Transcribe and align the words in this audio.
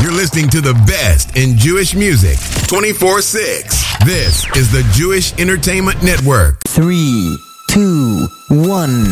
You're 0.00 0.12
listening 0.12 0.48
to 0.50 0.60
the 0.60 0.74
best 0.86 1.36
in 1.36 1.56
Jewish 1.58 1.96
music 1.96 2.38
24 2.68 3.20
6. 3.20 3.84
This 4.04 4.46
is 4.56 4.70
the 4.70 4.88
Jewish 4.92 5.32
Entertainment 5.40 6.04
Network. 6.04 6.60
Three, 6.68 7.36
two, 7.68 8.28
one. 8.48 9.02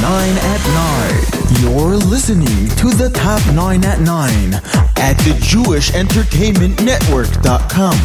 Nine 0.00 0.38
at 0.38 0.62
nine. 0.72 1.24
You're 1.60 1.96
listening 1.96 2.68
to 2.76 2.88
the 2.96 3.10
top 3.12 3.44
nine 3.54 3.84
at 3.84 4.00
nine 4.00 4.54
at 4.96 5.18
the 5.18 5.32
JewishEntertainmentNetwork.com. 5.44 7.98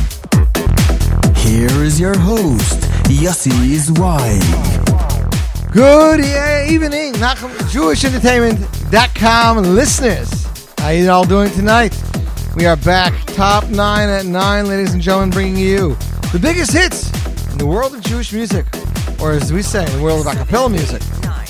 Here 1.37 1.83
is 1.83 1.99
your 2.01 2.17
host, 2.17 2.81
Yossi 3.07 3.77
Zweig. 3.77 4.82
Good 5.73 6.19
evening, 6.19 7.13
Nachum, 7.13 7.49
JewishEntertainment.com 7.71 9.57
listeners. 9.57 10.45
How 10.77 10.89
you 10.89 11.09
all 11.09 11.25
doing 11.25 11.49
tonight? 11.49 11.99
We 12.55 12.67
are 12.67 12.77
back, 12.77 13.11
top 13.33 13.67
nine 13.69 14.07
at 14.07 14.27
nine, 14.27 14.67
ladies 14.67 14.93
and 14.93 15.01
gentlemen, 15.01 15.31
bringing 15.31 15.57
you 15.57 15.95
the 16.31 16.37
biggest 16.39 16.73
hits 16.73 17.11
in 17.53 17.57
the 17.57 17.65
world 17.65 17.95
of 17.95 18.01
Jewish 18.01 18.31
music, 18.31 18.67
or 19.19 19.31
as 19.31 19.51
we 19.51 19.63
say, 19.63 19.83
in 19.83 19.91
the 19.97 20.03
world 20.03 20.27
of 20.27 20.31
a 20.31 20.35
cappella 20.35 20.69
music. 20.69 21.01
Nine 21.23 21.47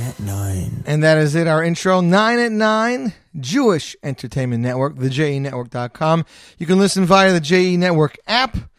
at 0.00 0.20
nine. 0.20 0.82
And 0.84 1.02
that 1.02 1.16
is 1.16 1.34
it, 1.34 1.46
our 1.46 1.64
intro, 1.64 2.02
9 2.02 2.38
at 2.40 2.52
9, 2.52 3.14
Jewish 3.40 3.96
Entertainment 4.02 4.62
Network, 4.62 4.96
the 4.96 5.08
JENetwork.com. 5.08 6.26
You 6.58 6.66
can 6.66 6.78
listen 6.78 7.06
via 7.06 7.32
the 7.32 7.40
JE 7.40 7.78
Network 7.78 8.18
app 8.26 8.69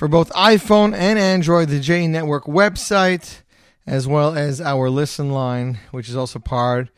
for 0.00 0.08
both 0.08 0.30
iPhone 0.30 0.96
and 0.96 1.18
Android, 1.18 1.68
the 1.68 1.78
J 1.78 2.06
Network 2.06 2.44
website, 2.44 3.42
as 3.86 4.08
well 4.08 4.34
as 4.34 4.58
our 4.58 4.88
listen 4.88 5.30
line, 5.30 5.78
which 5.90 6.08
is 6.08 6.16
also 6.16 6.38
part 6.38 6.88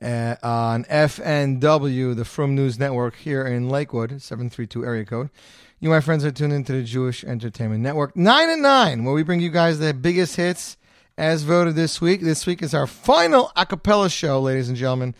uh, 0.00 0.36
on 0.44 0.84
FNW, 0.84 2.14
the 2.14 2.24
From 2.24 2.54
News 2.54 2.78
Network 2.78 3.16
here 3.16 3.44
in 3.44 3.68
Lakewood, 3.68 4.22
732 4.22 4.86
area 4.86 5.04
code. 5.04 5.30
You, 5.80 5.88
my 5.88 5.98
friends, 5.98 6.24
are 6.24 6.30
tuned 6.30 6.52
into 6.52 6.72
the 6.72 6.84
Jewish 6.84 7.24
Entertainment 7.24 7.82
Network. 7.82 8.14
9 8.14 8.48
and 8.48 8.62
9, 8.62 9.02
where 9.02 9.14
we 9.14 9.24
bring 9.24 9.40
you 9.40 9.50
guys 9.50 9.80
the 9.80 9.92
biggest 9.92 10.36
hits 10.36 10.76
as 11.18 11.42
voted 11.42 11.74
this 11.74 12.00
week. 12.00 12.20
This 12.20 12.46
week 12.46 12.62
is 12.62 12.74
our 12.74 12.86
final 12.86 13.50
a 13.56 13.66
cappella 13.66 14.08
show, 14.08 14.40
ladies 14.40 14.68
and 14.68 14.78
gentlemen, 14.78 15.16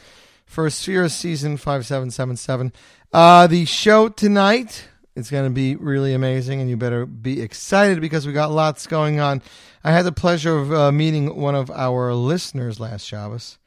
for 0.46 0.68
Sefira 0.68 1.10
Season 1.10 1.56
5777. 1.56 2.72
Uh, 3.12 3.48
the 3.48 3.64
show 3.64 4.08
tonight 4.08 4.86
is 5.14 5.30
going 5.30 5.44
to 5.44 5.50
be 5.50 5.76
really 5.76 6.14
amazing, 6.14 6.60
and 6.60 6.70
you 6.70 6.76
better 6.76 7.06
be 7.06 7.40
excited 7.40 8.00
because 8.00 8.26
we 8.26 8.32
got 8.32 8.50
lots 8.50 8.86
going 8.86 9.20
on. 9.20 9.42
I 9.84 9.92
had 9.92 10.04
the 10.04 10.12
pleasure 10.12 10.56
of 10.56 10.72
uh, 10.72 10.92
meeting 10.92 11.36
one 11.36 11.54
of 11.54 11.70
our 11.70 12.14
listeners 12.14 12.80
last 12.80 13.04
Shabbos. 13.04 13.58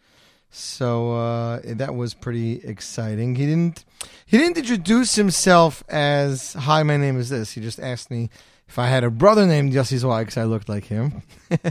So 0.50 1.14
uh, 1.14 1.60
that 1.66 1.96
was 1.96 2.14
pretty 2.14 2.62
exciting. 2.64 3.36
He 3.36 3.46
didn't 3.46 3.84
he 4.26 4.38
didn't 4.38 4.58
introduce 4.58 5.16
himself 5.16 5.84
as 5.90 6.54
"Hi, 6.54 6.82
my 6.84 6.96
name 6.96 7.20
is 7.20 7.30
this." 7.30 7.52
He 7.52 7.62
just 7.62 7.80
asked 7.80 8.10
me 8.10 8.30
if 8.68 8.80
I 8.80 8.88
had 8.88 9.04
a 9.04 9.10
brother 9.10 9.46
named 9.46 9.74
Yossi 9.74 9.98
Zweig 9.98 10.28
because 10.28 10.38
I 10.38 10.46
looked 10.46 10.70
like 10.70 10.86
him, 10.86 11.24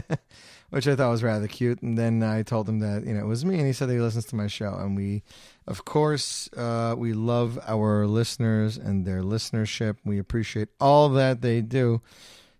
which 0.69 0.87
I 0.87 0.95
thought 0.95 1.11
was 1.11 1.23
rather 1.23 1.47
cute. 1.47 1.81
And 1.81 1.97
then 1.97 2.23
I 2.23 2.43
told 2.43 2.67
him 2.67 2.79
that 2.79 3.05
you 3.05 3.13
know 3.13 3.21
it 3.21 3.27
was 3.27 3.45
me, 3.45 3.57
and 3.57 3.67
he 3.67 3.73
said 3.73 3.89
that 3.89 3.93
he 3.93 3.99
listens 3.99 4.25
to 4.25 4.35
my 4.35 4.47
show. 4.47 4.73
And 4.75 4.95
we, 4.95 5.23
of 5.67 5.85
course, 5.85 6.49
uh, 6.55 6.95
we 6.97 7.13
love 7.13 7.59
our 7.67 8.05
listeners 8.07 8.77
and 8.77 9.05
their 9.05 9.21
listenership. 9.21 9.97
We 10.03 10.19
appreciate 10.19 10.69
all 10.79 11.09
that 11.09 11.41
they 11.41 11.61
do. 11.61 12.01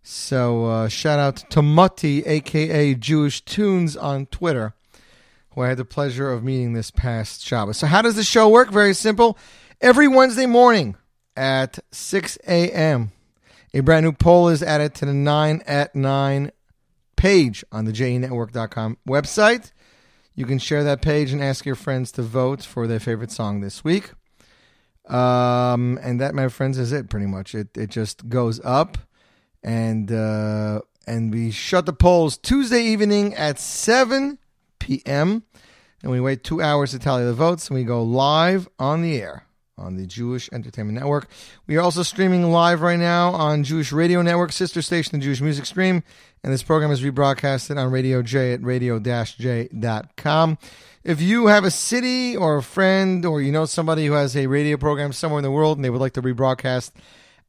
So 0.03 0.65
uh, 0.65 0.87
shout 0.87 1.19
out 1.19 1.49
to 1.51 1.61
Mati, 1.61 2.23
aka 2.25 2.93
Jewish 2.93 3.41
Tunes, 3.41 3.97
on 3.97 4.27
Twitter 4.27 4.73
who 5.55 5.61
I 5.61 5.69
had 5.69 5.77
the 5.77 5.85
pleasure 5.85 6.31
of 6.31 6.43
meeting 6.43 6.73
this 6.73 6.91
past 6.91 7.43
Shabbos. 7.43 7.77
So, 7.77 7.87
how 7.87 8.01
does 8.01 8.15
the 8.15 8.23
show 8.23 8.49
work? 8.49 8.69
Very 8.71 8.93
simple. 8.93 9.37
Every 9.81 10.07
Wednesday 10.07 10.45
morning 10.45 10.95
at 11.35 11.79
6 11.91 12.37
a.m., 12.47 13.11
a 13.73 13.79
brand 13.79 14.05
new 14.05 14.11
poll 14.11 14.49
is 14.49 14.61
added 14.61 14.93
to 14.95 15.05
the 15.05 15.13
9 15.13 15.63
at 15.65 15.95
9 15.95 16.51
page 17.25 17.65
on 17.71 17.85
the 17.85 17.91
JENetwork.com 17.91 18.99
website. 19.09 19.71
You 20.35 20.45
can 20.45 20.59
share 20.59 20.83
that 20.83 21.01
page 21.01 21.31
and 21.31 21.41
ask 21.41 21.65
your 21.65 21.73
friends 21.73 22.11
to 22.11 22.21
vote 22.21 22.61
for 22.61 22.85
their 22.85 22.99
favorite 22.99 23.31
song 23.31 23.61
this 23.61 23.83
week. 23.83 24.11
Um, 25.09 25.97
and 26.03 26.21
that, 26.21 26.35
my 26.35 26.49
friends, 26.49 26.77
is 26.77 26.91
it 26.91 27.09
pretty 27.09 27.25
much. 27.25 27.55
It, 27.55 27.75
it 27.75 27.89
just 27.89 28.29
goes 28.29 28.63
up. 28.63 28.99
And, 29.63 30.11
uh, 30.11 30.81
and 31.07 31.33
we 31.33 31.49
shut 31.49 31.87
the 31.87 31.93
polls 31.93 32.37
Tuesday 32.37 32.83
evening 32.83 33.33
at 33.33 33.57
7 33.57 34.37
p.m. 34.77 35.45
And 36.03 36.11
we 36.11 36.19
wait 36.19 36.43
two 36.43 36.61
hours 36.61 36.91
to 36.91 36.99
tally 36.99 37.25
the 37.25 37.33
votes, 37.33 37.69
and 37.69 37.75
we 37.75 37.85
go 37.85 38.03
live 38.03 38.69
on 38.77 39.01
the 39.01 39.19
air 39.19 39.44
on 39.77 39.95
the 39.95 40.05
Jewish 40.05 40.49
Entertainment 40.53 40.97
Network. 40.97 41.27
We 41.67 41.75
are 41.75 41.81
also 41.81 42.03
streaming 42.03 42.49
live 42.51 42.81
right 42.81 42.99
now 42.99 43.31
on 43.31 43.63
Jewish 43.63 43.91
Radio 43.91 44.21
Network, 44.21 44.51
sister 44.51 44.81
station, 44.81 45.19
the 45.19 45.23
Jewish 45.23 45.41
Music 45.41 45.65
Stream, 45.65 46.01
and 46.43 46.53
this 46.53 46.63
program 46.63 46.91
is 46.91 47.01
rebroadcasted 47.01 47.77
on 47.77 47.91
Radio 47.91 48.21
J 48.21 48.53
at 48.53 48.63
radio-j.com. 48.63 48.97
If 51.03 51.21
you 51.21 51.47
have 51.47 51.65
a 51.65 51.71
city 51.71 52.37
or 52.37 52.57
a 52.57 52.63
friend, 52.63 53.25
or 53.25 53.41
you 53.41 53.51
know 53.51 53.65
somebody 53.65 54.05
who 54.05 54.13
has 54.13 54.35
a 54.35 54.47
radio 54.47 54.77
program 54.77 55.11
somewhere 55.11 55.39
in 55.39 55.43
the 55.43 55.51
world, 55.51 55.77
and 55.77 55.83
they 55.85 55.89
would 55.89 56.01
like 56.01 56.13
to 56.13 56.21
rebroadcast 56.21 56.91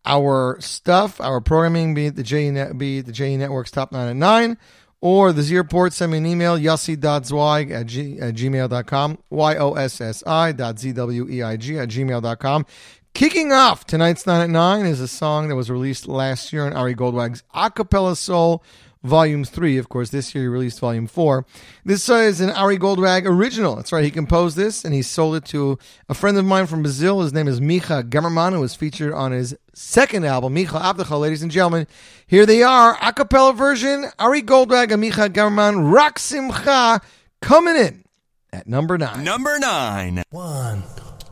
our 0.04 0.60
stuff, 0.60 1.20
our 1.20 1.40
programming, 1.40 1.94
be 1.94 2.06
it 2.06 2.16
the 2.16 2.22
J, 2.22 2.72
be 2.72 2.98
it 2.98 3.06
the 3.06 3.12
J 3.12 3.36
Network's 3.36 3.70
Top 3.70 3.92
9 3.92 4.08
at 4.08 4.16
9, 4.16 4.58
or 5.00 5.32
the 5.32 5.42
Z 5.42 5.56
report, 5.56 5.92
send 5.92 6.12
me 6.12 6.18
an 6.18 6.26
email, 6.26 6.58
yossi.zweig 6.58 7.70
at, 7.70 7.86
g, 7.86 8.18
at 8.18 8.34
gmail.com, 8.34 9.18
Y-O-S-S-I 9.30 10.52
dot 10.52 10.78
Z-W-E-I-G 10.78 11.78
at 11.78 11.88
gmail.com. 11.88 12.66
Kicking 13.14 13.52
off 13.52 13.86
tonight's 13.86 14.26
9 14.26 14.42
at 14.42 14.50
9 14.50 14.86
is 14.86 15.00
a 15.00 15.08
song 15.08 15.48
that 15.48 15.56
was 15.56 15.70
released 15.70 16.06
last 16.06 16.52
year 16.52 16.66
in 16.66 16.74
Ari 16.74 16.94
Goldwag's 16.94 17.42
Acapella 17.54 18.16
Soul 18.16 18.62
Volume 19.06 19.44
3. 19.44 19.78
Of 19.78 19.88
course, 19.88 20.10
this 20.10 20.34
year 20.34 20.44
he 20.44 20.48
released 20.48 20.80
Volume 20.80 21.06
4. 21.06 21.46
This 21.84 22.08
uh, 22.08 22.14
is 22.14 22.40
an 22.40 22.50
Ari 22.50 22.78
Goldwag 22.78 23.24
original. 23.24 23.76
That's 23.76 23.92
right, 23.92 24.04
he 24.04 24.10
composed 24.10 24.56
this 24.56 24.84
and 24.84 24.92
he 24.92 25.02
sold 25.02 25.36
it 25.36 25.44
to 25.46 25.78
a 26.08 26.14
friend 26.14 26.36
of 26.36 26.44
mine 26.44 26.66
from 26.66 26.82
Brazil. 26.82 27.20
His 27.22 27.32
name 27.32 27.48
is 27.48 27.60
Micha 27.60 28.08
Gemmerman, 28.08 28.52
who 28.52 28.60
was 28.60 28.74
featured 28.74 29.12
on 29.12 29.32
his 29.32 29.56
second 29.72 30.24
album, 30.24 30.54
Micha 30.54 30.80
Abdecha. 30.80 31.18
Ladies 31.18 31.42
and 31.42 31.50
gentlemen, 31.50 31.86
here 32.26 32.46
they 32.46 32.62
are, 32.62 32.98
a 33.00 33.12
cappella 33.12 33.52
version, 33.52 34.06
Ari 34.18 34.42
Goldwag 34.42 34.92
and 34.92 35.02
Micha 35.02 35.28
Gemmerman, 35.28 35.92
Rak 35.92 36.18
Simcha, 36.18 37.00
coming 37.40 37.76
in 37.76 38.04
at 38.52 38.66
number 38.66 38.98
9. 38.98 39.22
Number 39.22 39.58
9. 39.58 40.22
One, 40.30 40.82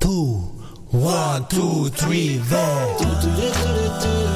two, 0.01 0.37
one, 0.91 1.47
two, 1.49 1.89
three, 1.89 2.37
there. 2.37 4.34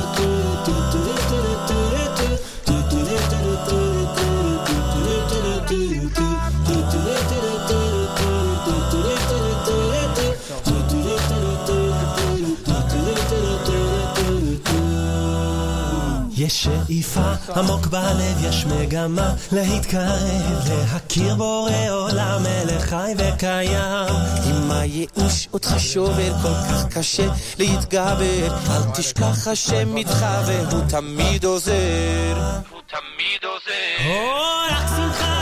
יש 16.49 16.65
שאיפה 16.65 17.33
עמוק 17.57 17.87
בלב, 17.87 18.45
יש 18.45 18.65
מגמה 18.65 19.35
להתקרב, 19.53 20.69
להכיר 20.69 21.35
בורא 21.35 21.91
עולם, 21.91 22.43
מלך 22.43 22.83
חי 22.83 23.13
וקיים. 23.19 24.15
אם 24.47 24.71
הייאוש 24.71 25.49
אותך 25.53 25.75
שובר 25.79 26.33
כל 26.43 26.55
כך 26.71 26.99
קשה 26.99 27.27
להתגבר, 27.59 28.57
אל 28.71 28.83
תשכח 28.95 29.49
השם 29.49 29.97
איתך 29.97 30.27
והוא 30.47 30.83
תמיד 30.89 31.45
עוזר. 31.45 32.37
הוא 32.71 32.81
תמיד 32.87 33.45
עוזר. 33.45 34.13
רק 34.71 34.87
שמחה 34.97 35.38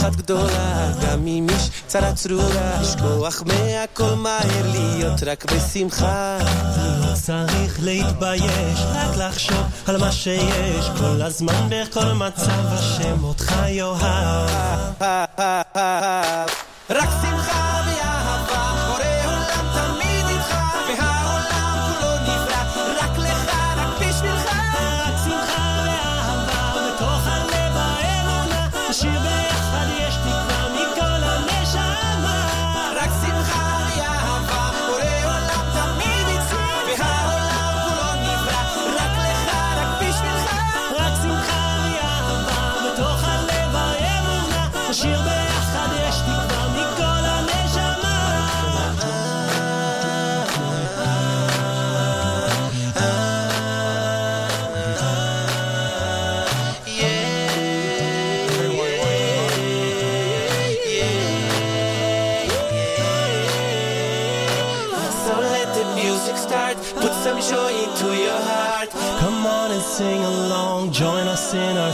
אחת 0.00 0.16
גדולה, 0.16 0.92
גם 1.02 1.26
אם 1.26 1.46
יש 1.56 1.70
צרה 1.86 2.12
צרורה, 2.12 2.80
לשכוח 2.80 3.42
מהכל 3.46 4.14
מהר, 4.14 4.70
להיות 4.72 5.22
רק 5.26 5.52
בשמחה. 5.52 6.38
לא 7.00 7.14
צריך 7.14 7.78
להתבייש, 7.82 8.80
רק 8.94 9.16
לחשוב 9.16 9.62
על 9.86 9.96
מה 9.96 10.12
שיש, 10.12 10.90
כל 10.98 11.22
הזמן 11.22 11.68
בכל 11.68 12.12
מצב 12.12 12.66
השם 12.72 13.24
אותך 13.24 13.54
יאהב. 13.68 15.02
רק 16.90 17.08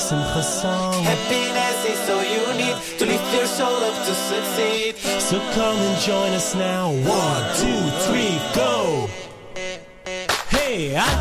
Simcha 0.07 0.41
song. 0.41 1.03
Happiness 1.03 1.85
is 1.85 2.09
all 2.09 2.23
you 2.23 2.47
need 2.55 2.77
to 2.97 3.07
lift 3.07 3.35
your 3.35 3.45
soul 3.45 3.75
up 3.75 4.07
to 4.07 4.15
succeed. 4.15 4.95
So 5.21 5.41
come 5.51 5.77
and 5.77 6.01
join 6.01 6.31
us 6.31 6.55
now. 6.55 6.93
One, 6.93 7.45
two, 7.59 7.83
three, 8.07 8.39
go! 8.55 9.09
Hey, 10.49 10.95
רק 10.95 11.19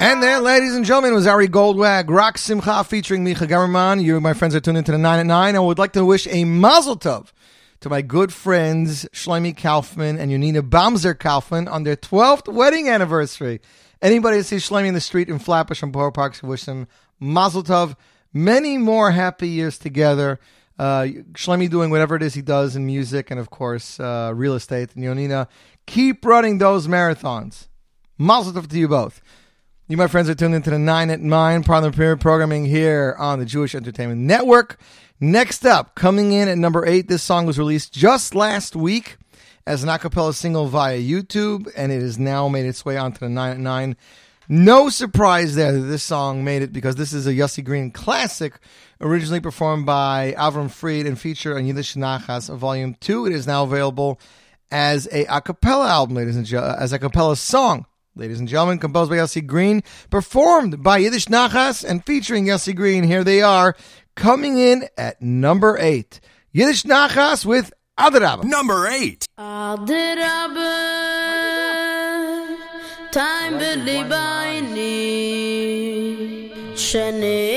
And 0.00 0.22
there, 0.22 0.38
ladies 0.38 0.76
and 0.76 0.84
gentlemen, 0.84 1.12
was 1.12 1.26
Ari 1.26 1.48
Goldwag, 1.48 2.08
Rak 2.08 2.38
Simcha 2.38 2.84
featuring 2.84 3.24
Micha 3.24 3.48
Gamerman. 3.48 4.00
You, 4.00 4.20
my 4.20 4.32
friends, 4.32 4.54
are 4.54 4.60
tuned 4.60 4.78
into 4.78 4.92
the 4.92 4.98
9 4.98 5.18
at 5.18 5.26
9. 5.26 5.56
I 5.56 5.58
would 5.58 5.76
like 5.76 5.92
to 5.94 6.04
wish 6.04 6.28
a 6.28 6.44
mazel 6.44 6.96
tov 6.96 7.32
to 7.80 7.88
my 7.88 8.00
good 8.00 8.32
friends 8.32 9.06
Shlomi 9.12 9.56
Kaufman 9.56 10.16
and 10.16 10.30
Yonina 10.30 10.62
Baumzer 10.62 11.18
Kaufman 11.18 11.66
on 11.66 11.82
their 11.82 11.96
12th 11.96 12.46
wedding 12.46 12.88
anniversary. 12.88 13.60
Anybody 14.00 14.38
that 14.38 14.44
sees 14.44 14.68
Shlomi 14.68 14.86
in 14.86 14.94
the 14.94 15.00
street 15.00 15.28
in 15.28 15.40
Flatbush 15.40 15.82
on 15.82 15.90
Borough 15.90 16.12
Park, 16.12 16.38
wish 16.44 16.62
them 16.62 16.86
mazel 17.18 17.64
tov. 17.64 17.96
Many 18.32 18.78
more 18.78 19.10
happy 19.10 19.48
years 19.48 19.78
together. 19.78 20.38
Uh, 20.78 21.08
Shlomi 21.32 21.68
doing 21.68 21.90
whatever 21.90 22.14
it 22.14 22.22
is 22.22 22.34
he 22.34 22.42
does 22.42 22.76
in 22.76 22.86
music 22.86 23.32
and, 23.32 23.40
of 23.40 23.50
course, 23.50 23.98
uh, 23.98 24.30
real 24.32 24.54
estate. 24.54 24.94
And 24.94 25.02
Yonina, 25.02 25.48
keep 25.86 26.24
running 26.24 26.58
those 26.58 26.86
marathons. 26.86 27.66
Mazel 28.16 28.52
tov 28.52 28.68
to 28.68 28.78
you 28.78 28.86
both. 28.86 29.20
You, 29.90 29.96
my 29.96 30.06
friends, 30.06 30.28
are 30.28 30.34
tuned 30.34 30.54
into 30.54 30.68
the 30.68 30.78
9 30.78 31.08
at 31.08 31.20
9 31.22 31.64
part 31.64 31.82
of 31.82 31.90
the 31.90 31.96
period 31.96 32.20
programming 32.20 32.66
here 32.66 33.16
on 33.18 33.38
the 33.38 33.46
Jewish 33.46 33.74
Entertainment 33.74 34.20
Network. 34.20 34.78
Next 35.18 35.64
up, 35.64 35.94
coming 35.94 36.32
in 36.32 36.46
at 36.46 36.58
number 36.58 36.84
8, 36.84 37.08
this 37.08 37.22
song 37.22 37.46
was 37.46 37.58
released 37.58 37.94
just 37.94 38.34
last 38.34 38.76
week 38.76 39.16
as 39.66 39.82
an 39.82 39.88
a 39.88 39.98
cappella 39.98 40.34
single 40.34 40.66
via 40.66 40.98
YouTube, 40.98 41.72
and 41.74 41.90
it 41.90 42.02
has 42.02 42.18
now 42.18 42.48
made 42.48 42.66
its 42.66 42.84
way 42.84 42.98
onto 42.98 43.20
the 43.20 43.30
9 43.30 43.50
at 43.50 43.58
9. 43.58 43.96
No 44.50 44.90
surprise 44.90 45.54
there 45.54 45.72
that 45.72 45.80
this 45.80 46.02
song 46.02 46.44
made 46.44 46.60
it 46.60 46.70
because 46.70 46.96
this 46.96 47.14
is 47.14 47.26
a 47.26 47.32
Yossi 47.32 47.64
Green 47.64 47.90
classic, 47.90 48.58
originally 49.00 49.40
performed 49.40 49.86
by 49.86 50.34
Avram 50.36 50.70
Fried 50.70 51.06
and 51.06 51.18
featured 51.18 51.56
on 51.56 51.64
Yiddish 51.64 51.94
Nachas 51.94 52.54
Volume 52.54 52.94
2. 53.00 53.24
It 53.24 53.32
is 53.32 53.46
now 53.46 53.62
available 53.64 54.20
as 54.70 55.08
a 55.10 55.24
a 55.24 55.40
cappella 55.40 55.88
album, 55.88 56.16
ladies 56.16 56.36
and 56.36 56.44
gentlemen, 56.44 56.76
as 56.78 56.92
a 56.92 56.98
cappella 56.98 57.36
song. 57.36 57.86
Ladies 58.18 58.40
and 58.40 58.48
gentlemen, 58.48 58.80
composed 58.80 59.10
by 59.10 59.18
Yossi 59.18 59.46
Green, 59.46 59.80
performed 60.10 60.82
by 60.82 60.98
Yiddish 60.98 61.26
Nachas, 61.26 61.84
and 61.88 62.04
featuring 62.04 62.46
Yossi 62.46 62.74
Green. 62.74 63.04
Here 63.04 63.22
they 63.22 63.42
are, 63.42 63.76
coming 64.16 64.58
in 64.58 64.88
at 64.98 65.22
number 65.22 65.78
eight. 65.78 66.18
Yiddish 66.50 66.82
Nachas 66.82 67.46
with 67.46 67.72
Adrabah. 67.96 68.42
Number 68.42 68.88
eight. 68.88 69.24
Adrabe, 69.38 69.86
time 73.12 73.60
belibaini, 73.60 74.82
shenire 76.74 77.47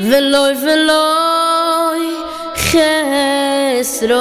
Veloy 0.00 0.54
veloy 0.54 2.02
chesroina. 2.56 4.20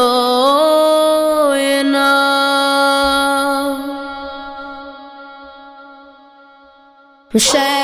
Mshener 7.33 7.78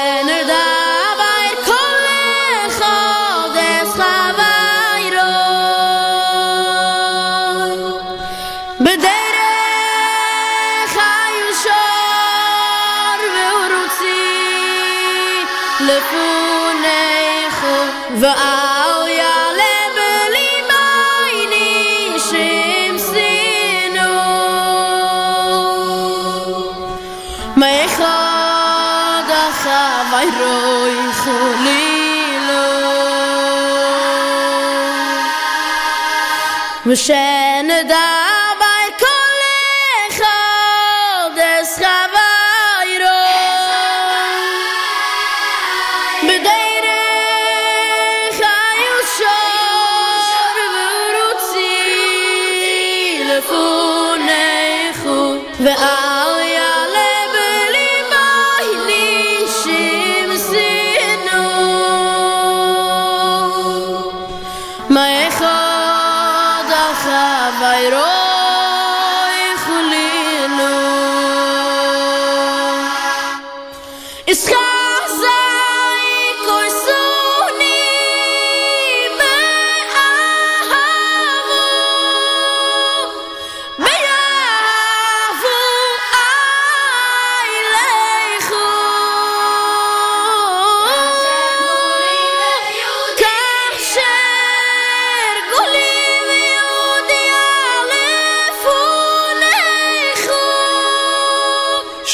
Moshe 36.95 37.24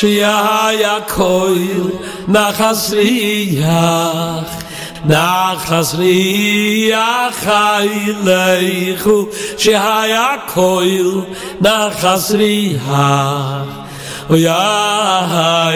שיה 0.02 0.68
יקויל 0.74 1.84
נחס 2.28 2.94
ריח 2.94 4.64
נחס 5.06 5.96
ריח 5.96 7.48
אילכו 7.82 9.26
שיה 9.58 10.02
יקויל 10.08 11.22
נחס 11.62 12.32
ריח 12.32 12.92
ויה 14.30 15.70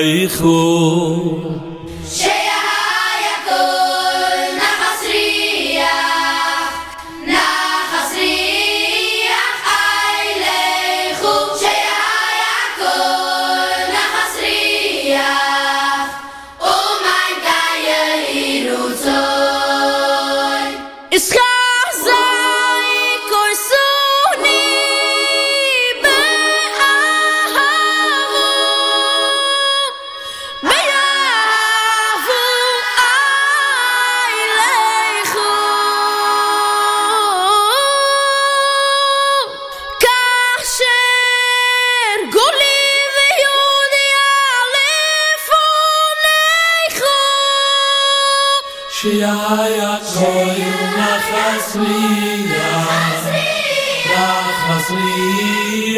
אילכו 0.00 0.74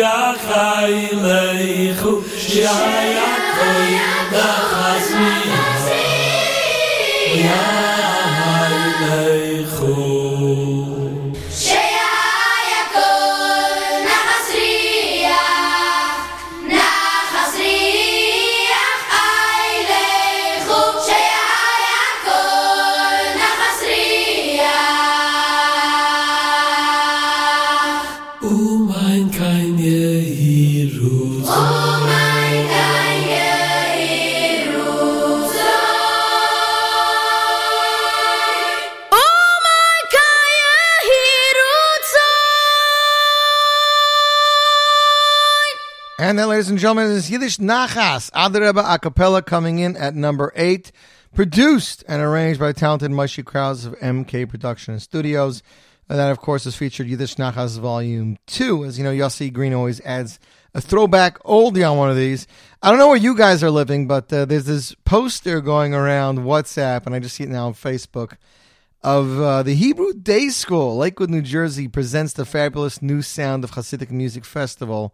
riach 0.05 0.45
heilechu 0.49 2.13
שיהיה 2.47 3.31
koil 3.57 4.09
nachas 4.33 5.07
riach 5.19 5.87
ויה 7.33 7.63
heilechu 7.79 7.84
gentlemen, 46.86 47.10
is 47.10 47.28
Yiddish 47.28 47.56
Nachas, 47.58 48.30
Adareba 48.30 48.94
a 48.94 48.96
cappella 49.00 49.42
coming 49.42 49.80
in 49.80 49.96
at 49.96 50.14
number 50.14 50.52
eight, 50.54 50.92
produced 51.34 52.04
and 52.06 52.22
arranged 52.22 52.60
by 52.60 52.70
talented 52.70 53.10
Moshe 53.10 53.44
Krause 53.44 53.86
of 53.86 53.98
MK 53.98 54.48
Production 54.48 54.92
and 54.94 55.02
Studios. 55.02 55.64
And 56.08 56.16
that, 56.20 56.30
of 56.30 56.38
course, 56.38 56.64
is 56.64 56.76
featured 56.76 57.08
Yiddish 57.08 57.34
Nachas 57.34 57.80
Volume 57.80 58.38
2. 58.46 58.84
As 58.84 58.98
you 58.98 59.02
know, 59.02 59.10
Yossi 59.10 59.52
Green 59.52 59.74
always 59.74 60.00
adds 60.02 60.38
a 60.74 60.80
throwback 60.80 61.42
oldie 61.42 61.90
on 61.90 61.98
one 61.98 62.08
of 62.08 62.14
these. 62.14 62.46
I 62.80 62.90
don't 62.90 63.00
know 63.00 63.08
where 63.08 63.16
you 63.16 63.36
guys 63.36 63.64
are 63.64 63.70
living, 63.72 64.06
but 64.06 64.32
uh, 64.32 64.44
there's 64.44 64.66
this 64.66 64.94
poster 65.04 65.60
going 65.60 65.92
around 65.92 66.38
WhatsApp, 66.38 67.04
and 67.04 67.16
I 67.16 67.18
just 67.18 67.34
see 67.34 67.42
it 67.42 67.50
now 67.50 67.66
on 67.66 67.74
Facebook, 67.74 68.36
of 69.02 69.40
uh, 69.40 69.64
the 69.64 69.74
Hebrew 69.74 70.12
Day 70.12 70.50
School, 70.50 70.96
Lakewood, 70.98 71.30
New 71.30 71.42
Jersey, 71.42 71.88
presents 71.88 72.32
the 72.32 72.44
fabulous 72.44 73.02
new 73.02 73.22
sound 73.22 73.64
of 73.64 73.72
Hasidic 73.72 74.12
Music 74.12 74.44
Festival, 74.44 75.12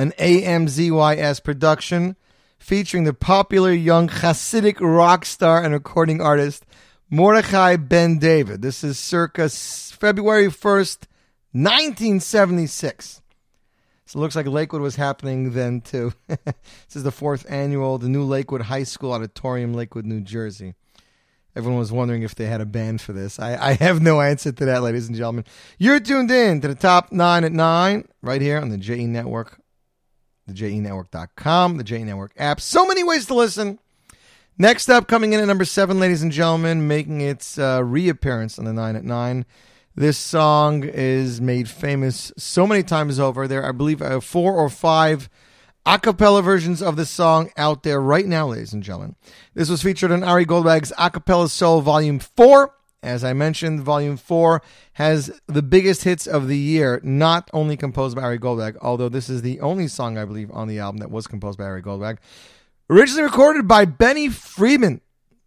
an 0.00 0.12
AMZYS 0.12 1.44
production 1.44 2.16
featuring 2.58 3.04
the 3.04 3.12
popular 3.12 3.70
young 3.70 4.08
Hasidic 4.08 4.80
rock 4.80 5.26
star 5.26 5.62
and 5.62 5.74
recording 5.74 6.22
artist 6.22 6.64
Mordechai 7.10 7.76
Ben 7.76 8.18
David. 8.18 8.62
This 8.62 8.82
is 8.82 8.98
circa 8.98 9.50
February 9.50 10.46
1st, 10.46 11.04
1976. 11.52 13.20
So 14.06 14.18
it 14.18 14.22
looks 14.22 14.34
like 14.34 14.46
Lakewood 14.46 14.80
was 14.80 14.96
happening 14.96 15.52
then 15.52 15.82
too. 15.82 16.14
this 16.26 16.94
is 16.94 17.02
the 17.02 17.12
fourth 17.12 17.44
annual, 17.50 17.98
the 17.98 18.08
new 18.08 18.24
Lakewood 18.24 18.62
High 18.62 18.84
School 18.84 19.12
Auditorium, 19.12 19.74
Lakewood, 19.74 20.06
New 20.06 20.22
Jersey. 20.22 20.76
Everyone 21.54 21.78
was 21.78 21.92
wondering 21.92 22.22
if 22.22 22.34
they 22.34 22.46
had 22.46 22.62
a 22.62 22.66
band 22.66 23.02
for 23.02 23.12
this. 23.12 23.38
I, 23.38 23.54
I 23.54 23.72
have 23.74 24.00
no 24.00 24.22
answer 24.22 24.50
to 24.50 24.64
that, 24.64 24.82
ladies 24.82 25.08
and 25.08 25.16
gentlemen. 25.16 25.44
You're 25.76 26.00
tuned 26.00 26.30
in 26.30 26.62
to 26.62 26.68
the 26.68 26.74
top 26.74 27.12
nine 27.12 27.44
at 27.44 27.52
nine, 27.52 28.08
right 28.22 28.40
here 28.40 28.58
on 28.58 28.70
the 28.70 28.78
JE 28.78 29.04
Network, 29.06 29.60
the 30.50 30.54
JENetwork.com, 30.54 31.76
the 31.76 31.84
JE 31.84 32.04
Network 32.04 32.32
app. 32.36 32.60
So 32.60 32.86
many 32.86 33.04
ways 33.04 33.26
to 33.26 33.34
listen. 33.34 33.78
Next 34.58 34.90
up, 34.90 35.08
coming 35.08 35.32
in 35.32 35.40
at 35.40 35.46
number 35.46 35.64
seven, 35.64 35.98
ladies 35.98 36.22
and 36.22 36.30
gentlemen, 36.30 36.86
making 36.86 37.22
its 37.22 37.58
uh, 37.58 37.82
reappearance 37.82 38.58
on 38.58 38.66
the 38.66 38.72
nine 38.72 38.96
at 38.96 39.04
nine. 39.04 39.46
This 39.94 40.18
song 40.18 40.84
is 40.84 41.40
made 41.40 41.68
famous 41.68 42.32
so 42.36 42.66
many 42.66 42.82
times 42.82 43.18
over. 43.18 43.48
There, 43.48 43.64
I 43.64 43.72
believe, 43.72 44.02
uh, 44.02 44.20
four 44.20 44.54
or 44.54 44.68
five 44.68 45.30
a 45.86 45.98
cappella 45.98 46.42
versions 46.42 46.82
of 46.82 46.96
this 46.96 47.10
song 47.10 47.50
out 47.56 47.82
there 47.82 48.00
right 48.00 48.26
now, 48.26 48.48
ladies 48.48 48.72
and 48.72 48.82
gentlemen. 48.82 49.16
This 49.54 49.70
was 49.70 49.82
featured 49.82 50.12
on 50.12 50.22
Ari 50.22 50.44
Goldwag's 50.44 50.92
A 50.98 51.10
Cappella 51.10 51.48
Soul 51.48 51.80
Volume 51.80 52.18
4. 52.18 52.74
As 53.02 53.24
I 53.24 53.32
mentioned, 53.32 53.80
Volume 53.80 54.18
4 54.18 54.60
has 54.94 55.40
the 55.46 55.62
biggest 55.62 56.04
hits 56.04 56.26
of 56.26 56.48
the 56.48 56.58
year, 56.58 57.00
not 57.02 57.48
only 57.54 57.76
composed 57.76 58.14
by 58.14 58.22
Ari 58.22 58.38
Goldwag, 58.38 58.76
although 58.82 59.08
this 59.08 59.30
is 59.30 59.40
the 59.40 59.60
only 59.60 59.88
song, 59.88 60.18
I 60.18 60.26
believe, 60.26 60.50
on 60.50 60.68
the 60.68 60.78
album 60.78 60.98
that 60.98 61.10
was 61.10 61.26
composed 61.26 61.58
by 61.58 61.64
Ari 61.64 61.82
Goldwag. 61.82 62.18
Originally 62.90 63.22
recorded 63.22 63.66
by 63.66 63.86
Benny 63.86 64.28
Friedman, 64.28 65.00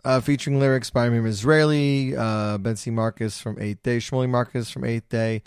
uh, 0.04 0.20
featuring 0.20 0.60
lyrics 0.60 0.90
by 0.90 1.06
Amir 1.06 1.28
Israeli, 1.28 2.16
uh, 2.16 2.58
Bentzi 2.58 2.92
Marcus 2.92 3.40
from 3.40 3.62
Eighth 3.62 3.84
Day, 3.84 3.98
Shmuley 3.98 4.30
Marcus 4.30 4.72
from 4.72 4.84
Eighth 4.84 5.10
Day, 5.10 5.44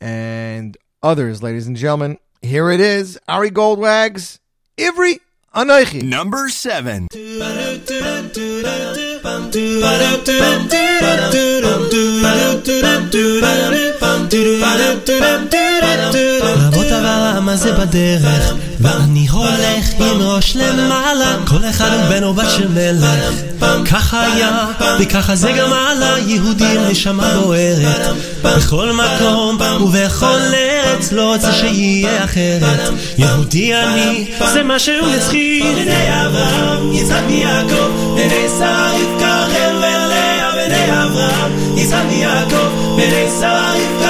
and 0.00 0.76
others, 1.02 1.42
ladies 1.42 1.66
and 1.66 1.76
gentlemen. 1.76 2.18
Here 2.42 2.70
it 2.70 2.80
is, 2.80 3.18
Ari 3.26 3.50
Goldwag's 3.50 4.38
Ivri 4.78 5.18
Anoichi. 5.54 6.02
Number 6.02 6.48
seven. 6.48 7.08
רבות 16.56 16.86
אבל 16.86 17.40
מה 17.40 17.56
זה 17.56 17.72
בדרך 17.72 18.52
ואני 18.80 19.28
הולך 19.28 19.86
עם 19.98 20.22
ראש 20.22 20.56
למעלה 20.56 21.36
כל 21.46 21.64
אחד 21.70 21.90
הוא 21.92 22.08
בן 22.08 22.22
או 22.24 22.34
של 22.50 22.68
מלך. 22.68 23.34
ככה 23.90 24.20
היה 24.32 24.66
וככה 25.00 25.36
זה 25.36 25.52
גם 25.52 25.72
עלה 25.72 26.14
יהודים 26.26 26.80
נשמה 26.90 27.34
בוערת. 27.40 28.14
בכל 28.42 28.92
מקום 28.92 29.58
ובכל 29.82 30.38
ארץ 30.54 31.12
לא 31.12 31.34
רוצה 31.34 31.52
שיהיה 31.52 32.24
אחרת. 32.24 32.90
יהודי 33.18 33.74
אני 33.74 34.26
זה 34.52 34.62
מה 34.62 34.78
שהוא 34.78 35.08
נצחי 35.16 35.62
בני 35.74 36.26
אברהם 36.26 36.92
יצחק 36.92 37.22
מיעקב 37.26 38.14
בני 38.14 38.48
שרה 38.58 38.92
רבקה 38.92 39.29
בני 40.70 41.02
אברהם 41.04 41.52
יצחק 41.76 42.02
מיעקב 42.08 42.68
בני 42.96 43.26
שרה 43.40 43.72
רבקה 43.74 44.09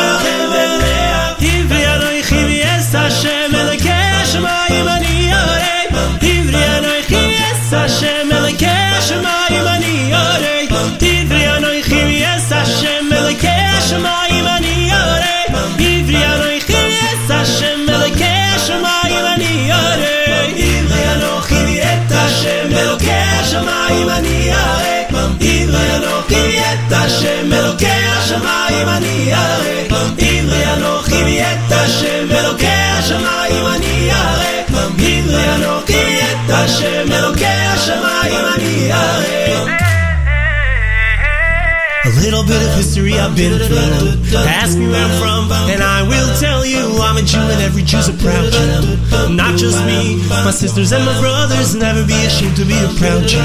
A 42.01 42.11
little 42.19 42.43
bit 42.43 42.61
of 42.61 42.75
history 42.75 43.15
I've 43.15 43.37
been 43.37 43.59
through. 43.59 44.37
Ask 44.37 44.77
me 44.77 44.89
where 44.89 45.05
I'm 45.05 45.15
from, 45.21 45.53
and 45.71 45.83
I 45.83 46.03
will 46.03 46.27
tell 46.41 46.65
you 46.65 46.81
I'm 46.99 47.17
a 47.17 47.23
Jew, 47.23 47.39
and 47.39 47.63
every 47.63 47.83
Jew's 47.83 48.09
a 48.09 48.13
proud 48.15 48.51
Jew. 48.51 49.35
Not 49.35 49.57
just 49.59 49.85
me, 49.87 50.17
my 50.29 50.51
sisters 50.51 50.93
and 50.93 51.05
my 51.05 51.21
brothers. 51.21 51.75
Never 51.75 52.05
be 52.05 52.19
ashamed 52.27 52.57
to 52.57 52.65
be 52.65 52.75
a 52.75 52.89
proud 52.99 53.29
Jew. 53.29 53.39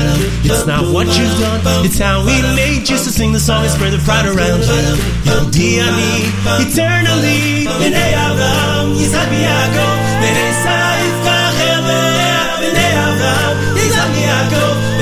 It's 0.44 0.66
not 0.66 0.92
what 0.94 1.06
you've 1.18 1.40
done, 1.40 1.62
it's 1.86 2.00
how 2.00 2.26
we 2.26 2.42
made 2.56 2.90
you 2.90 2.98
to 2.98 3.12
sing 3.12 3.34
the 3.34 3.40
song 3.40 3.64
and 3.64 3.72
spread 3.72 3.94
the 3.94 4.00
pride 4.00 4.26
around 4.26 4.62
you. 4.62 4.98
Yehudi 5.30 5.80
ani, 5.86 6.26
eternally. 6.66 7.56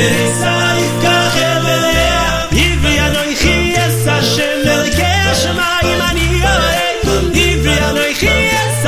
ורצה 0.04 0.74
יפקח 0.78 1.38
אל 1.38 1.68
אליה 1.68 2.44
עברי 2.52 3.00
אנוכי 3.02 3.74
אס 3.78 4.08
השם 4.08 4.60
מלכי 4.66 5.04
השמיים 5.04 6.02
אני 6.12 6.42
אוהב 6.44 7.34
עברי 7.36 7.78
אנוכי 7.90 8.48
אס 8.50 8.86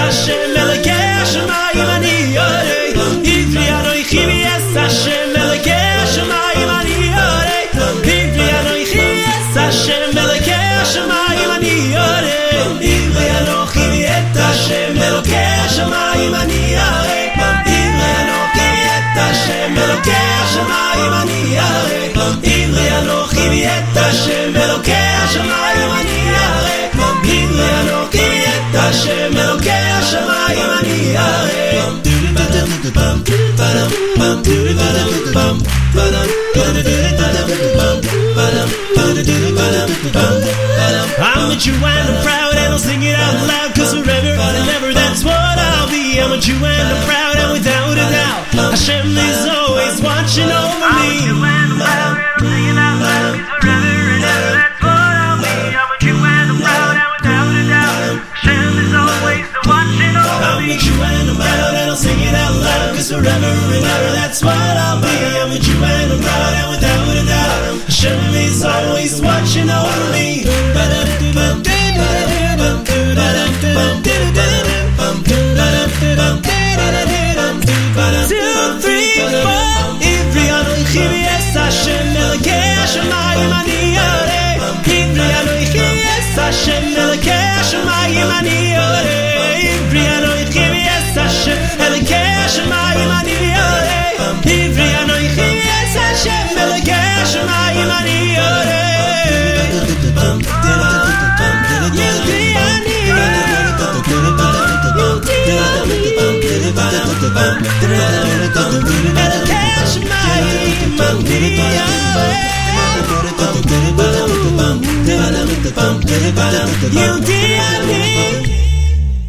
I'm 41.18 41.50
a 41.50 41.56
Jew 41.58 41.74
and 41.74 41.84
I'm 41.84 42.22
proud 42.22 42.54
and 42.54 42.74
I'll 42.74 42.80
sing 42.80 43.02
it 43.02 43.16
out 43.16 43.48
loud 43.48 43.74
Cause 43.74 43.94
forever 43.94 44.38
and 44.38 44.70
ever 44.70 44.94
that's 44.94 45.24
what 45.24 45.34
I'll 45.34 45.90
be. 45.90 46.20
I'm 46.20 46.32
a 46.32 46.38
Jew 46.38 46.54
and 46.54 46.88
I'm 46.94 47.04
proud 47.10 47.38
and 47.38 47.52
without 47.54 47.98
a 47.98 48.06
doubt. 48.12 48.46
Hashem 48.72 49.18
is 49.18 49.48
always 49.48 50.02
watching 50.02 50.52
over 50.52 50.85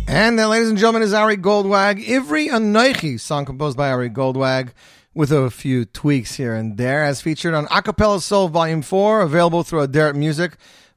And 0.09 0.39
then, 0.39 0.49
ladies 0.49 0.69
and 0.69 0.79
gentlemen, 0.79 1.03
is 1.03 1.13
Ari 1.13 1.37
Goldwag, 1.37 2.05
Ivri 2.05 2.49
Anoichi, 2.49 3.19
song 3.19 3.45
composed 3.45 3.77
by 3.77 3.91
Ari 3.91 4.11
Goldwag, 4.11 4.71
with 5.15 5.33
a 5.33 5.51
few 5.51 5.85
tweaks 5.85 6.37
here 6.37 6.55
and 6.55 6.77
there, 6.77 7.05
as 7.05 7.21
featured 7.21 7.55
on 7.55 7.67
Acapella 7.67 8.21
Soul 8.21 8.49
Volume 8.49 8.83
4, 8.83 9.23
available 9.23 9.63
through 9.63 9.87
Aderet 9.87 10.15
Music, 10.15 10.57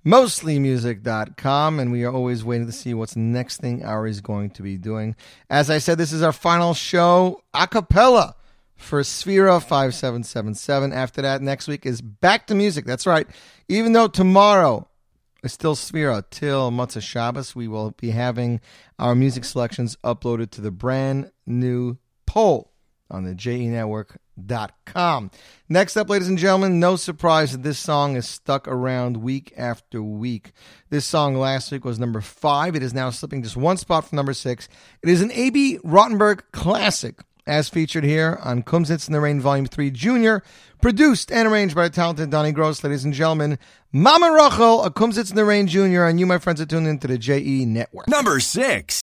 mostlymusic.com, 0.10 1.80
and 1.80 1.92
we 1.92 2.04
are 2.04 2.12
always 2.12 2.44
waiting 2.44 2.66
to 2.66 2.74
see 2.74 2.96
what's 2.96 3.16
next 3.16 3.62
thing 3.62 3.86
Ari's 3.86 4.22
going 4.22 4.50
to 4.52 4.64
be 4.64 4.76
doing. 4.76 5.16
As 5.52 5.70
I 5.70 5.78
said, 5.78 6.00
this 6.00 6.12
is 6.12 6.24
our 6.24 6.34
final 6.34 6.74
show, 6.74 7.44
a 7.54 7.68
cappella 7.68 8.36
for 8.76 9.02
Sefira 9.02 9.62
5777. 9.62 10.94
After 10.94 11.22
that, 11.22 11.44
next 11.44 11.68
week 11.68 11.86
is 11.86 12.02
back 12.02 12.48
to 12.48 12.56
music. 12.56 12.86
That's 12.86 13.06
right. 13.06 13.28
Even 13.68 13.94
though 13.94 14.08
tomorrow 14.08 14.88
is 15.44 15.54
still 15.54 15.76
Sefira 15.76 16.24
till 16.32 16.72
Motzei 16.72 17.04
Shabbos, 17.04 17.56
we 17.56 17.68
will 17.68 17.92
be 17.92 18.10
having 18.10 18.62
our 18.98 19.14
music 19.14 19.46
selections 19.46 19.96
uploaded 20.04 20.50
to 20.52 20.62
the 20.62 20.72
brand 20.72 21.32
new 21.46 21.98
poll 22.26 22.72
on 23.12 23.26
the 23.26 23.36
JENetwork.com. 24.48 25.32
Next 25.68 25.98
up, 25.98 26.10
ladies 26.10 26.28
and 26.28 26.38
gentlemen, 26.38 26.80
no 26.80 26.96
surprise 26.96 27.52
that 27.52 27.64
this 27.64 27.80
song 27.80 28.16
is 28.16 28.28
stuck 28.28 28.68
around 28.68 29.18
week 29.18 29.54
after 29.58 30.02
week. 30.02 30.52
This 30.90 31.06
song 31.06 31.36
last 31.36 31.72
week 31.72 31.86
was 31.86 32.00
number 32.00 32.22
five. 32.22 32.76
It 32.76 32.84
is 32.84 32.94
now 32.94 33.10
slipping 33.10 33.44
just 33.44 33.58
one 33.58 33.78
spot 33.78 34.08
from 34.08 34.16
number 34.16 34.34
six. 34.34 34.68
It 35.04 35.10
is 35.10 35.22
an 35.22 35.32
Abie 35.32 35.78
Rotenberg 35.80 36.42
classic, 36.52 37.20
as 37.46 37.70
featured 37.70 38.04
here 38.04 38.40
on 38.44 38.64
Kumsitz 38.64 39.08
in 39.08 39.14
the 39.14 39.20
Rain 39.20 39.40
Volume 39.42 39.66
3 39.66 39.92
Junior, 39.92 40.44
produced 40.82 41.32
and 41.32 41.48
arranged 41.48 41.76
by 41.76 41.84
the 41.84 41.90
talented 41.90 42.30
Donnie 42.30 42.52
Gross, 42.52 42.84
ladies 42.84 43.06
and 43.06 43.14
gentlemen. 43.14 43.58
Mama 43.92 44.32
Rachel, 44.32 44.84
a 44.84 44.92
Kumsitz 44.92 45.30
in 45.30 45.36
the 45.36 45.46
Rain 45.46 45.68
Junior, 45.68 46.06
and 46.06 46.20
you, 46.20 46.26
my 46.26 46.38
friends, 46.38 46.62
are 46.62 46.66
tuned 46.66 46.88
into 46.88 47.08
the 47.08 47.18
JE 47.18 47.66
Network. 47.66 48.08
Number 48.08 48.40
six. 48.40 49.02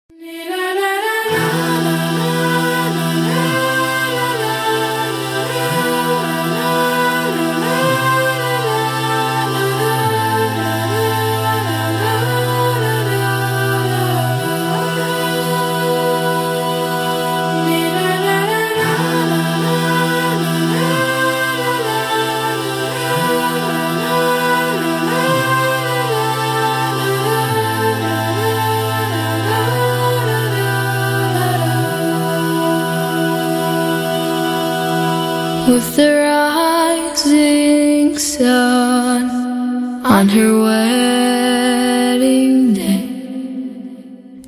With 35.68 35.96
the 35.96 36.10
rising 37.18 38.16
sun 38.18 39.30
on 40.06 40.28
her 40.28 40.60
wedding 40.62 42.54
day, 42.72 43.08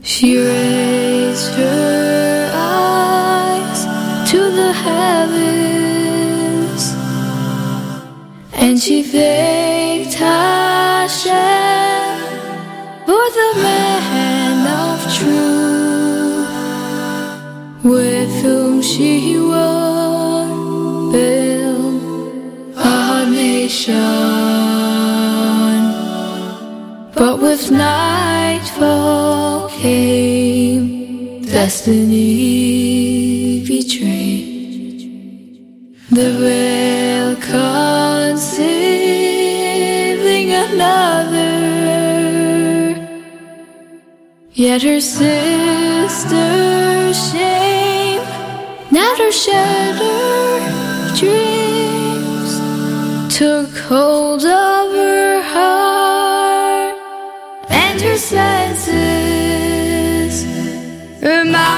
she 0.00 0.38
raised 0.38 1.54
her 1.54 2.50
eyes 2.54 3.80
to 4.30 4.38
the 4.38 4.72
heavens 4.72 5.24
and 8.52 8.78
she 8.78 9.02
thanked 9.02 9.57
with 27.48 27.70
nightfall 27.70 29.68
came, 29.70 31.40
destiny 31.46 32.84
betrayed. 33.64 35.00
The 36.10 36.30
veil 36.42 37.36
concealing 37.36 38.58
another, 40.66 41.56
yet 44.52 44.82
her 44.82 45.00
sister's 45.00 46.36
shame 47.30 48.22
now 48.90 49.12
her 49.20 49.32
shattered 49.32 50.64
dreams 51.16 52.52
took 53.34 53.70
hold 53.88 54.44
of. 54.44 54.67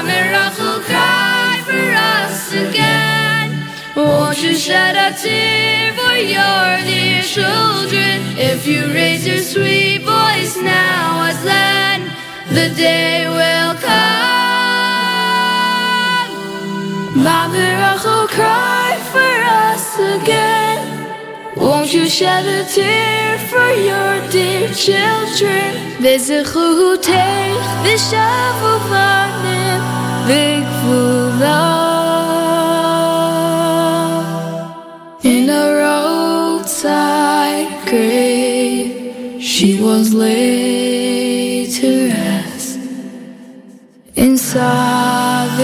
mommy 0.00 0.20
Rachel 0.32 0.80
cried 0.88 1.60
for 1.66 1.86
us 2.18 2.50
again. 2.52 3.46
Won't 3.94 4.42
you 4.42 4.54
shed 4.54 4.96
a 4.96 5.14
tear 5.14 5.92
for 5.92 6.14
your 6.14 6.80
dear 6.88 7.22
children? 7.22 8.22
If 8.38 8.66
you 8.66 8.86
raise 8.94 9.26
your 9.26 9.42
sweet 9.42 9.98
voice 9.98 10.56
now 10.56 11.26
as 11.28 11.42
then, 11.44 12.10
the 12.48 12.70
day 12.74 13.28
will 13.28 13.74
come. 13.74 13.92
Mother 17.22 17.76
Rachel 17.84 18.28
cried 18.28 19.02
for 19.12 19.34
us 19.68 19.98
again. 20.16 20.80
Won't 21.54 21.92
you 21.92 22.08
shed 22.08 22.46
a 22.46 22.64
tear 22.64 23.38
for 23.50 23.68
your 23.88 24.26
dear 24.30 24.72
children? 24.72 25.86
וזכרותך 26.00 27.10
ושבו 27.84 28.78
בנים 28.90 29.59
Love 31.81 32.45
in 35.23 35.49
a 35.49 35.65
roadside 35.83 37.69
grave. 37.87 39.41
She 39.41 39.81
was 39.81 40.13
laid 40.13 41.71
to 41.79 42.09
rest 42.09 42.79
in 44.15 44.37
solitude 44.37 45.57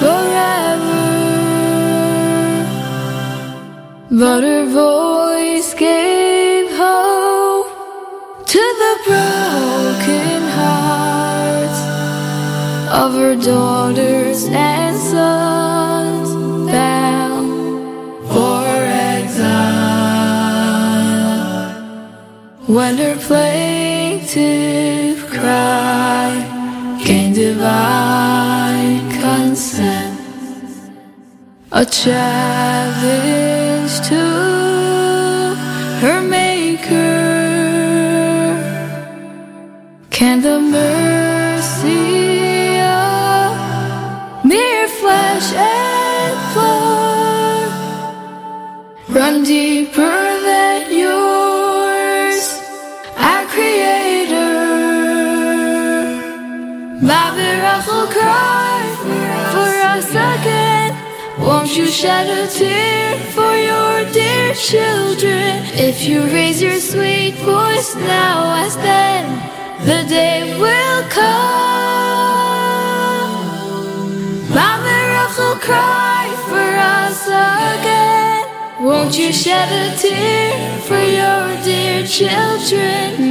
forever, 0.00 1.06
but 4.10 4.42
her 4.42 4.66
voice. 4.66 5.11
Her 13.22 13.36
daughters 13.36 14.48
and 14.50 14.96
sons 14.98 16.30
bound 16.72 17.48
for 18.32 18.64
exile. 19.14 19.62
When 22.66 22.96
her 22.96 23.16
plaintive 23.28 24.40
cry 25.30 26.30
gained 27.04 27.36
divine 27.36 29.02
consent, 29.20 30.18
a 31.70 31.84
challenge 31.84 33.14
to 34.10 34.22
her 36.02 36.20
maker. 36.20 37.30
Can 40.10 40.40
the 40.42 40.58
mercy 40.58 41.11
deeper 49.40 50.40
than 50.44 50.92
yours, 50.92 52.60
our 53.16 53.46
creator? 53.46 54.52
Mother 57.00 57.52
Rachel 57.64 58.06
cried 58.12 58.92
for 59.52 59.72
us 59.94 60.10
again. 60.10 60.92
Won't 61.38 61.74
you 61.76 61.86
shed 61.86 62.28
a 62.28 62.46
tear 62.50 63.18
for 63.32 63.56
your 63.56 64.04
dear 64.12 64.54
children? 64.54 65.64
If 65.88 66.04
you 66.06 66.24
raise 66.26 66.60
your 66.60 66.78
sweet 66.78 67.34
voice 67.36 67.94
now 67.96 68.64
as 68.64 68.76
then, 68.76 69.24
the 69.86 70.04
day 70.08 70.58
will 70.60 71.02
come. 71.08 71.32
Mother 74.52 75.00
Rachel 75.16 75.56
cried 75.66 76.36
for 76.48 76.76
us 77.00 77.26
again. 77.26 78.21
Won't 78.82 79.16
you 79.16 79.32
shed 79.32 79.70
a 79.70 79.96
tear 79.96 80.80
for 80.80 80.98
your 80.98 81.62
dear 81.62 82.04
children? 82.04 83.30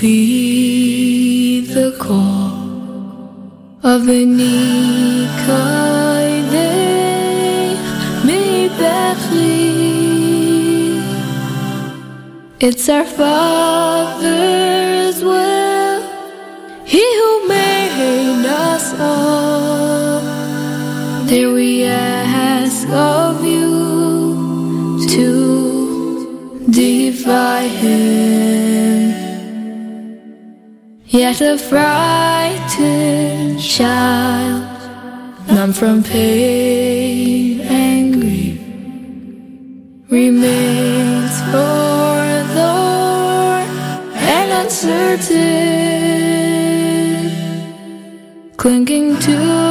Heed 0.00 1.66
the 1.68 1.92
call 1.98 2.54
of 3.82 4.06
the 4.06 4.24
Nikaidech 4.24 4.58
mi 8.26 8.68
Bethli. 8.78 9.62
It's 12.60 12.88
our 12.88 13.04
Father's 13.20 14.44
will, 15.22 16.02
He 16.84 17.04
who 17.18 17.48
made 17.48 18.46
us 18.46 18.86
all. 19.00 20.20
There 21.26 21.52
we 21.52 21.84
ask 21.84 22.88
of 22.88 23.44
you 23.44 25.06
to 25.08 25.28
defy 26.70 27.62
him. 27.66 28.33
Yet 31.14 31.40
a 31.42 31.56
frightened 31.56 33.60
child, 33.60 34.66
numb 35.46 35.72
from 35.72 36.02
pain 36.02 37.60
and 37.60 38.20
grief, 38.20 38.58
remains 40.10 41.40
forlorn 41.52 43.68
and 44.16 44.64
uncertain, 44.64 45.30
clinging 48.56 49.16
to 49.20 49.63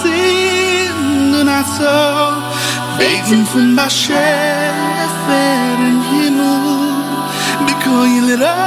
sing 0.00 1.32
the 1.34 1.42
night 1.44 1.68
so 1.78 1.96
Waiting 2.98 3.44
for 3.44 3.64
my 3.78 3.88
shepherd 3.88 5.80
Because 7.66 8.08
you 8.14 8.22
lit 8.26 8.42
up. 8.42 8.62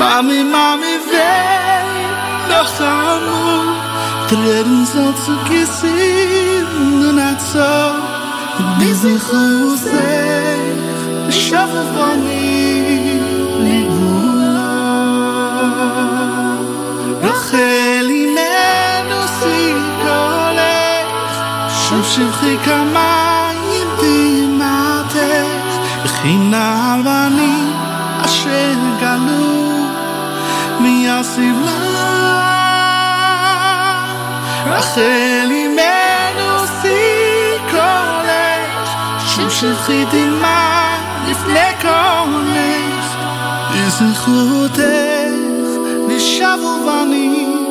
Mommy, 0.00 0.42
mommy, 0.42 0.94
they 1.12 1.84
lost 2.50 2.76
so 2.78 2.90
to 4.28 5.34
kissing 5.48 7.00
the 7.02 7.12
night 7.12 7.40
so. 7.52 7.70
Busy 8.78 9.16
who's 9.26 9.82
there 9.82 11.30
Shovel 11.30 11.84
שבחי 22.14 22.56
כמים 22.64 23.88
דמעתך, 23.98 25.18
וכי 26.04 26.36
נעל 26.36 27.02
בנים 27.02 27.72
אשר 28.24 28.74
גלו 29.00 29.86
מיסיב 30.80 31.56
לה. 31.64 32.44
רחל 34.66 35.50
אימנו 35.50 36.66
סיכולך, 36.82 37.80
שוב 39.26 39.50
שבחי 39.50 40.04
דמעה 40.12 40.96
לפני 41.28 41.70
קולך, 41.82 43.16
לזכרותך 43.74 44.80
נשבו 46.08 46.86
בנים 46.86 47.66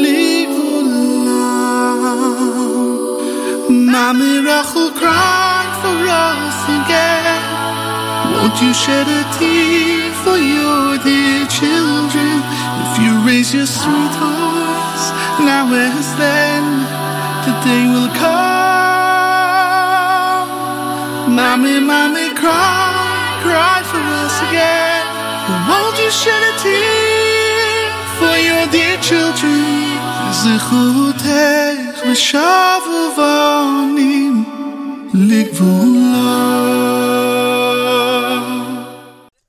לגבולה. 0.00 0.68
My 3.68 4.12
miracle 4.14 4.90
cry 4.92 5.60
for 5.84 6.00
us 6.08 6.58
again. 6.80 7.36
Won't 8.32 8.56
you 8.62 8.72
shed 8.72 9.06
a 9.06 9.22
tear 9.36 10.08
for 10.24 10.38
your 10.38 10.96
dear 11.04 11.44
children? 11.52 12.40
If 12.84 12.98
you 12.98 13.20
raise 13.28 13.52
your 13.52 13.66
sweet 13.66 14.14
voice 14.16 15.12
now 15.44 15.68
as 15.68 16.16
then, 16.16 16.64
the 17.44 17.52
day 17.60 17.84
will 17.92 18.08
come. 18.16 18.48
Mommy, 21.36 21.78
mommy, 21.78 22.32
cry, 22.40 23.38
cry 23.44 23.82
for 23.84 24.00
us 24.00 24.40
again. 24.48 25.04
Won't 25.68 25.98
you 26.00 26.10
shed 26.10 26.42
a 26.52 26.54
tear 26.64 27.92
for 28.16 28.34
your 28.48 28.64
dear 28.72 28.96
children? 29.04 29.60
Zechutei. 30.40 31.87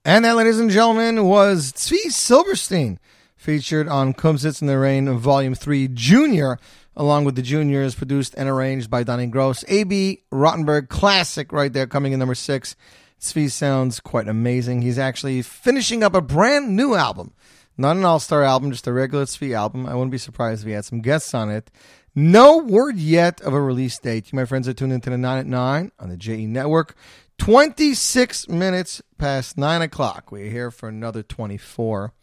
And 0.06 0.26
that, 0.26 0.36
ladies 0.36 0.60
and 0.60 0.72
gentlemen, 0.72 1.26
was 1.26 1.72
Tzvi 1.74 2.12
Silverstein, 2.12 3.00
featured 3.36 3.88
on 3.88 4.16
Kumsitz 4.16 4.62
in 4.62 4.68
the 4.68 4.80
Rain, 4.80 5.16
Volume 5.18 5.54
3, 5.54 5.90
Junior, 5.90 6.58
along 6.96 7.26
with 7.26 7.36
the 7.36 7.44
Juniors, 7.44 7.94
produced 7.94 8.34
and 8.36 8.50
arranged 8.50 8.90
by 8.90 9.04
Donnie 9.04 9.28
Gross. 9.28 9.64
Abie 9.68 10.24
Rotenberg, 10.32 10.90
classic 10.90 11.52
right 11.52 11.72
there, 11.72 11.86
coming 11.86 12.14
in 12.14 12.20
number 12.20 12.34
6. 12.34 12.76
Tzvi 13.22 13.52
sounds 13.52 14.00
quite 14.00 14.28
amazing. 14.28 14.82
He's 14.82 14.98
actually 14.98 15.44
finishing 15.44 16.04
up 16.04 16.16
a 16.16 16.22
brand 16.22 16.76
new 16.76 16.96
album. 16.96 17.34
Not 17.78 17.96
an 17.96 18.04
all 18.04 18.20
star 18.20 18.44
album, 18.44 18.72
just 18.72 18.88
a 18.88 18.94
regular 18.94 19.26
Tzvi 19.26 19.56
album. 19.56 19.86
I 19.86 19.94
wouldn't 19.94 20.12
be 20.12 20.18
surprised 20.18 20.64
if 20.64 20.68
he 20.68 20.74
had 20.74 20.84
some 20.84 21.02
guests 21.02 21.34
on 21.34 21.50
it. 21.50 21.70
No 22.15 22.58
word 22.58 22.98
yet 22.98 23.41
of 23.41 23.54
a 23.54 23.62
release 23.62 23.98
date. 24.00 24.32
You, 24.32 24.36
my 24.36 24.45
friends, 24.45 24.67
are 24.67 24.74
tuned 24.74 24.93
into 24.93 25.10
the 25.10 25.17
9 25.17 25.38
at 25.38 25.45
9 25.45 25.91
on 26.00 26.10
the 26.10 26.17
JE 26.17 26.48
Network. 26.48 26.95
26 27.38 28.50
minutes 28.50 29.02
past 29.17 29.58
9 29.58 29.82
o'clock. 29.82 30.32
We're 30.32 30.50
here 30.50 30.72
for 30.72 30.89
another 30.89 31.24
24. 31.24 32.13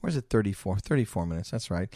Where's 0.00 0.16
it 0.16 0.26
34? 0.30 0.78
34 0.78 1.26
minutes. 1.26 1.50
That's 1.50 1.70
right. 1.70 1.88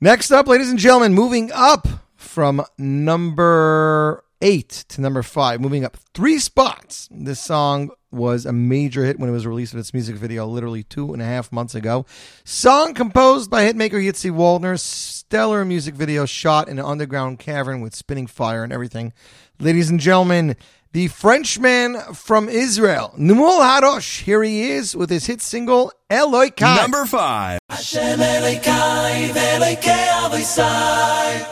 Next 0.00 0.30
up, 0.30 0.48
ladies 0.48 0.70
and 0.70 0.78
gentlemen, 0.78 1.14
moving 1.14 1.50
up 1.52 1.86
from 2.16 2.64
number 2.78 4.24
eight 4.42 4.84
to 4.88 5.00
number 5.00 5.22
five, 5.22 5.60
moving 5.60 5.84
up 5.84 5.96
three 6.14 6.38
spots. 6.38 7.08
This 7.10 7.40
song 7.40 7.90
was 8.12 8.46
a 8.46 8.52
major 8.52 9.04
hit 9.04 9.18
when 9.18 9.28
it 9.28 9.32
was 9.32 9.46
released 9.46 9.72
with 9.72 9.80
its 9.80 9.94
music 9.94 10.16
video 10.16 10.46
literally 10.46 10.82
two 10.82 11.12
and 11.12 11.22
a 11.22 11.24
half 11.24 11.52
months 11.52 11.74
ago. 11.74 12.06
Song 12.44 12.94
composed 12.94 13.50
by 13.50 13.64
hitmaker 13.64 13.92
Yitzi 13.92 14.30
Waldner, 14.30 14.78
stellar 14.78 15.64
music 15.64 15.94
video 15.94 16.26
shot 16.26 16.68
in 16.68 16.78
an 16.78 16.84
underground 16.84 17.38
cavern 17.38 17.80
with 17.80 17.94
spinning 17.94 18.26
fire 18.26 18.64
and 18.64 18.72
everything. 18.72 19.12
Ladies 19.58 19.90
and 19.90 20.00
gentlemen, 20.00 20.56
the 20.92 21.06
Frenchman 21.06 22.00
from 22.14 22.48
Israel, 22.48 23.14
Nimul 23.16 23.60
Harosh. 23.60 24.22
Here 24.22 24.42
he 24.42 24.72
is 24.72 24.96
with 24.96 25.08
his 25.08 25.26
hit 25.26 25.40
single, 25.40 25.92
Eloikai. 26.10 26.76
Number 26.76 27.06
five. 27.06 27.60
Hashem 27.68 28.18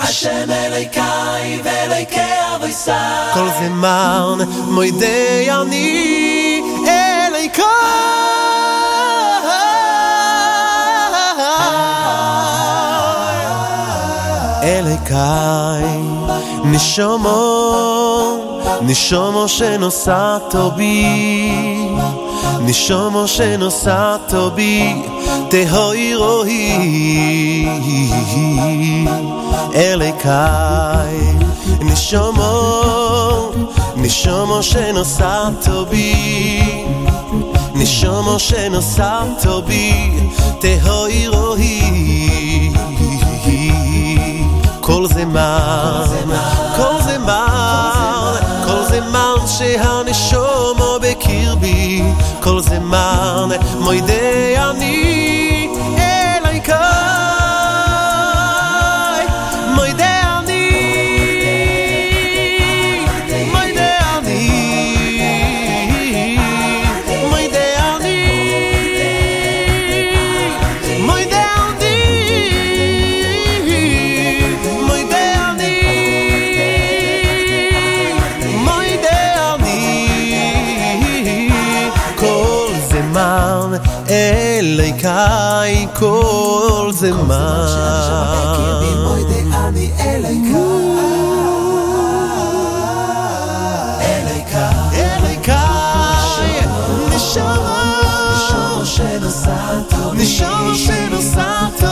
Hashem 0.01 0.49
Kol 3.35 3.49
zeman, 3.61 4.45
moidei 4.75 5.47
ani. 5.47 6.38
אליקי 14.63 15.15
נשומו 16.65 17.89
נשומו 18.83 19.49
שנוסעתו 19.49 20.71
בי 20.71 21.89
נשומו 22.61 23.29
שנוסעתו 23.29 24.51
בי 24.51 25.03
תהוי 25.49 26.15
רואי 26.15 27.69
אליקי 29.75 30.29
נשומו 31.81 32.83
נשומו 33.97 34.63
שנוסעתו 34.63 35.87
בי 35.87 37.08
נשומו 37.79 38.39
שנוסעתו 38.39 39.63
בי 39.63 40.11
תהוי 40.61 41.29
רואי. 41.29 42.73
כל 44.81 45.07
זמן 45.07 46.05
כל 46.77 47.01
זמן 47.01 48.35
כל 48.67 48.85
זמן 48.85 49.47
שהנשומו 49.47 50.99
בקרבי. 51.03 52.03
כל 52.41 52.61
זמן 52.61 53.49
מוידי 53.81 54.55
אני 54.59 55.38
כל 85.99 86.91
זה 86.93 87.13
מה. 87.13 87.65
נשאר 100.15 100.75
שנוסעת 100.75 101.83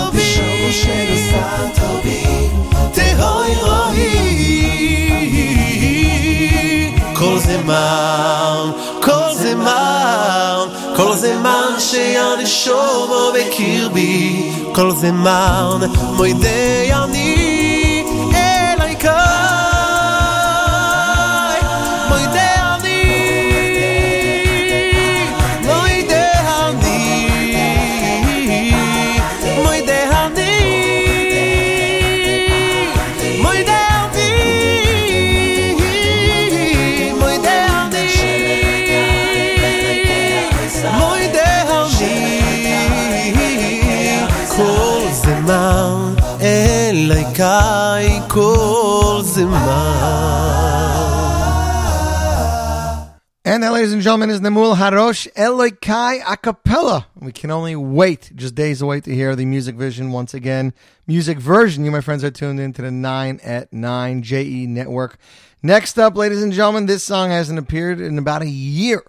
בי, 2.03 2.49
תהוי 2.93 3.55
רואי, 3.63 4.07
כל 7.15 7.39
זה 7.39 7.63
מה? 7.65 8.36
כל 10.97 11.15
זמן 11.15 11.75
שהנשומו 11.79 13.33
בקרבי 13.35 14.51
כל 14.75 14.93
זמן 14.93 15.81
מוידי 16.17 16.91
אני 16.93 17.36
And 53.57 53.63
that, 53.63 53.73
ladies 53.73 53.95
and 53.95 54.03
gentlemen, 54.03 54.29
is 54.29 54.43
Namul 54.43 54.77
Harosh 54.77 55.27
Elokai 55.33 56.21
a 56.29 56.37
cappella. 56.37 57.07
We 57.19 57.33
can 57.33 57.51
only 57.51 57.75
wait, 57.75 58.31
just 58.35 58.55
days 58.55 58.83
away 58.83 59.01
to 59.01 59.15
hear 59.15 59.35
the 59.35 59.47
music 59.47 59.77
vision 59.77 60.13
once 60.13 60.35
again. 60.35 60.75
Music 61.07 61.39
version. 61.39 61.83
You, 61.83 61.91
my 61.91 62.03
friends, 62.03 62.23
are 62.23 62.31
tuned 62.31 62.61
into 62.61 62.83
the 62.83 62.91
9 62.91 63.41
at 63.43 63.73
9 63.73 64.23
JE 64.23 64.67
network. 64.67 65.17
Next 65.63 65.99
up, 65.99 66.19
ladies 66.19 66.43
and 66.43 66.53
gentlemen, 66.53 66.85
this 66.85 67.03
song 67.03 67.31
hasn't 67.31 67.59
appeared 67.59 67.99
in 67.99 68.19
about 68.19 68.43
a 68.43 68.47
year. 68.47 69.03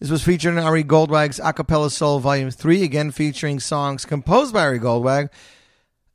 This 0.00 0.10
was 0.10 0.22
featured 0.22 0.52
in 0.52 0.62
Ari 0.62 0.84
Goldwag's 0.84 1.40
a 1.42 1.54
cappella 1.54 1.90
Soul 1.90 2.18
Volume 2.18 2.50
3, 2.50 2.82
again 2.82 3.10
featuring 3.10 3.58
songs 3.58 4.04
composed 4.04 4.52
by 4.52 4.64
Ari 4.64 4.80
Goldwag, 4.80 5.30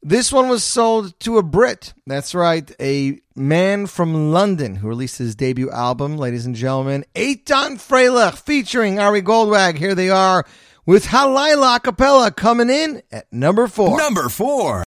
This 0.04 0.32
one 0.32 0.47
was 0.47 0.63
sold 0.63 1.19
to 1.21 1.39
a 1.39 1.43
Brit. 1.43 1.95
That's 2.06 2.36
right, 2.36 2.71
a 2.80 3.19
man 3.39 3.88
from 3.88 4.32
London 4.32 4.75
who 4.75 4.88
released 4.88 5.17
his 5.17 5.36
debut 5.36 5.71
album, 5.71 6.17
ladies 6.17 6.45
and 6.45 6.56
gentlemen, 6.56 7.06
Eitan 7.15 7.78
Freilich, 7.78 8.38
featuring 8.38 8.99
Ari 8.99 9.21
Goldwag. 9.21 9.78
Here 9.78 9.95
they 9.95 10.10
are 10.10 10.45
with 10.86 11.06
Halayla 11.06 11.78
a 11.78 11.80
cappella 11.80 12.32
coming 12.32 12.69
in 12.69 13.02
at 13.12 13.32
number 13.32 13.67
four. 13.67 13.97
Number 13.97 14.28
four. 14.30 14.84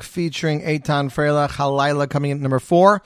Featuring 0.00 0.62
Eitan 0.62 1.12
Freilich 1.12 1.50
Halayla 1.50 2.08
coming 2.08 2.30
in 2.30 2.38
at 2.38 2.42
number 2.42 2.58
four. 2.58 3.02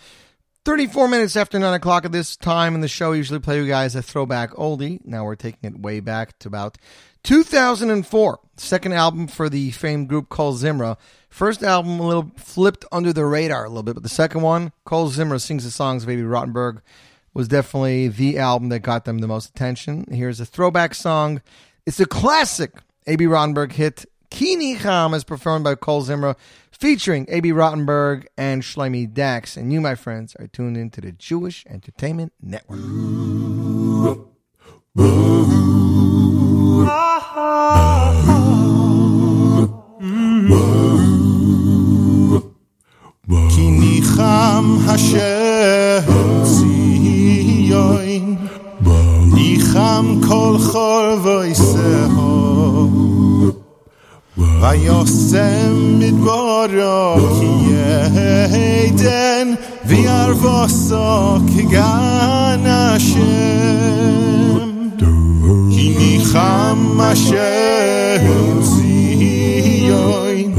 34 0.67 1.07
minutes 1.07 1.37
after 1.37 1.61
9 1.61 1.75
o'clock 1.75 2.05
at 2.05 2.11
this 2.11 2.37
time 2.37 2.75
in 2.75 2.81
the 2.81 2.89
show, 2.89 3.13
we 3.13 3.19
usually 3.19 3.39
play 3.39 3.57
you 3.57 3.69
guys 3.69 3.95
a 3.95 4.03
throwback 4.03 4.51
oldie. 4.55 4.99
Now 5.05 5.25
we're 5.25 5.37
taking 5.37 5.73
it 5.73 5.81
way 5.81 6.01
back 6.01 6.37
to 6.41 6.49
about 6.49 6.77
2004. 7.23 8.41
Second 8.57 8.93
album 8.93 9.29
for 9.29 9.49
the 9.49 9.71
famed 9.71 10.09
group 10.09 10.29
called 10.29 10.57
Zimra. 10.57 10.97
First 11.31 11.63
album, 11.63 12.01
a 12.01 12.07
little 12.07 12.33
flipped 12.37 12.85
under 12.91 13.13
the 13.13 13.25
radar 13.25 13.65
a 13.65 13.69
little 13.69 13.85
bit, 13.85 13.95
but 13.95 14.03
the 14.03 14.09
second 14.09 14.41
one, 14.41 14.73
Kol 14.85 15.09
Zimra 15.09 15.41
sings 15.41 15.63
the 15.63 15.71
songs 15.71 16.03
of 16.03 16.09
Abie 16.09 16.23
Rotenberg, 16.23 16.81
was 17.33 17.47
definitely 17.47 18.09
the 18.09 18.39
album 18.39 18.69
that 18.71 18.81
got 18.81 19.05
them 19.05 19.19
the 19.19 19.29
most 19.29 19.51
attention. 19.51 20.05
Here's 20.11 20.41
a 20.41 20.47
throwback 20.47 20.95
song. 20.95 21.43
It's 21.85 22.01
a 22.01 22.07
classic 22.07 22.73
Abie 23.07 23.27
Rotenberg 23.27 23.71
hit. 23.71 24.05
Ki 24.31 24.57
Nicham 24.57 25.15
is 25.15 25.25
performed 25.25 25.65
by 25.65 25.75
Kol 25.75 26.03
Zimra, 26.05 26.37
featuring 26.71 27.27
Abie 27.29 27.53
Rotenberg 27.53 28.27
and 28.37 28.63
Shlomi 28.63 29.13
Dachs. 29.13 29.57
And 29.57 29.73
you, 29.73 29.81
my 29.81 29.95
friends, 29.95 30.37
are 30.39 30.47
tuned 30.47 30.77
into 30.77 31.01
the 31.01 31.13
Jewish 31.13 31.65
Entertainment 31.67 32.33
Network. 32.41 32.81
Vajosem 54.37 55.97
midborio 55.99 57.17
kieden 57.41 59.57
vi 59.85 60.09
arvosok 60.09 61.43
ganashem 61.73 63.23
Kini 65.73 66.21
chamashem 66.29 67.33
zioin 68.73 70.51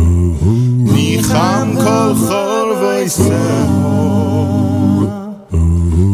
Ni 0.94 1.10
cham 1.22 1.68
kol 1.78 2.12
chol 2.26 2.70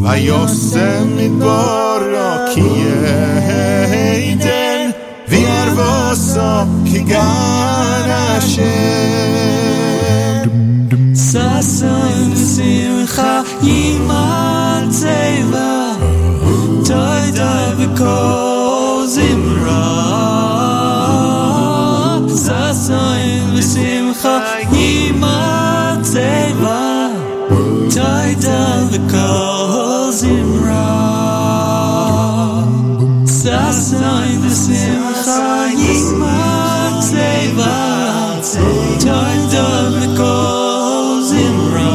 Vajosem 0.03 1.07
midborio 1.15 2.29
kieden 2.53 4.62
וירבוסו 5.72 6.40
כגן 6.92 8.08
השם 8.08 8.62
ששון 11.14 12.32
ושמחה 12.32 13.40
ימל 13.62 14.84
צבע 14.90 15.92
תודה 16.84 17.70
וכל 17.78 19.04
זמרה 19.06 20.18
ששון 22.28 23.54
ושמחה 23.54 24.38
ימל 24.72 25.96
צבע 26.02 27.08
תודה 27.90 28.82
וכל 28.90 29.51
Hasnoy 33.73 34.31
v'simcha 34.41 35.65
yimach 35.81 36.97
zei 37.09 37.45
v'atzei 37.57 38.97
Toy 39.03 39.37
dov 39.53 39.95
v'kol 39.97 41.07
zimra 41.29 41.93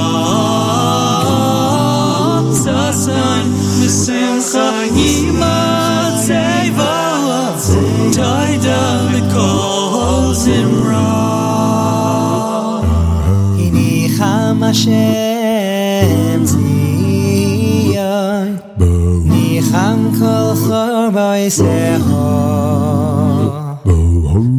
Hasnoy 2.66 3.44
v'simcha 3.78 4.68
yimach 4.98 6.18
zei 6.26 6.66
v'atzei 6.78 8.10
Toy 8.18 8.52
dov 8.66 9.02
v'kol 9.14 10.34
zion 10.34 10.78
Nicham 19.28 20.00
kol 20.18 20.47
always 21.48 21.62
error 21.62 23.38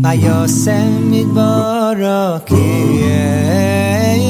나였음이 0.01 1.33
버럭이에 1.33 2.55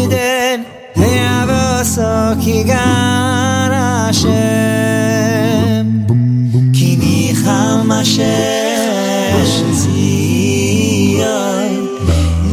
이들 0.03 0.65
헤아버서 0.97 2.35
기가 2.37 3.69
나심 3.69 4.29
기니 6.73 7.31
함마셰 7.33 8.25
지연 9.75 11.17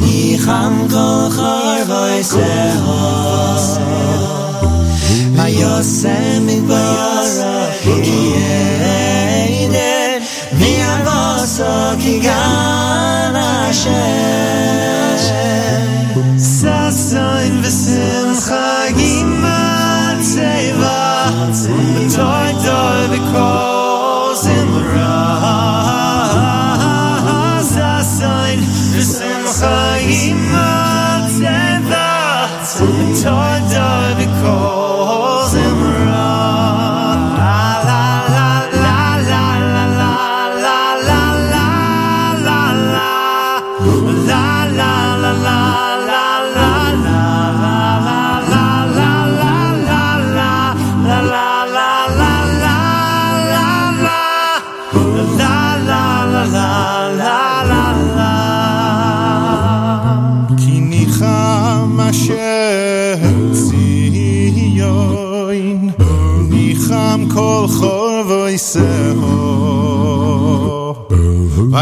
니 0.00 0.36
함거 0.36 1.28
헐거이세호 1.28 2.86
나였음이 5.36 6.66
버럭이에 6.68 7.15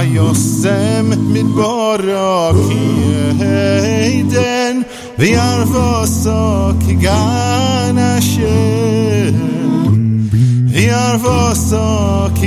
Vayosem 0.04 1.08
mit 1.32 1.48
Boroki 1.56 2.84
Gan 7.00 7.96
Hashem 7.96 9.34
Vyar 10.72 11.18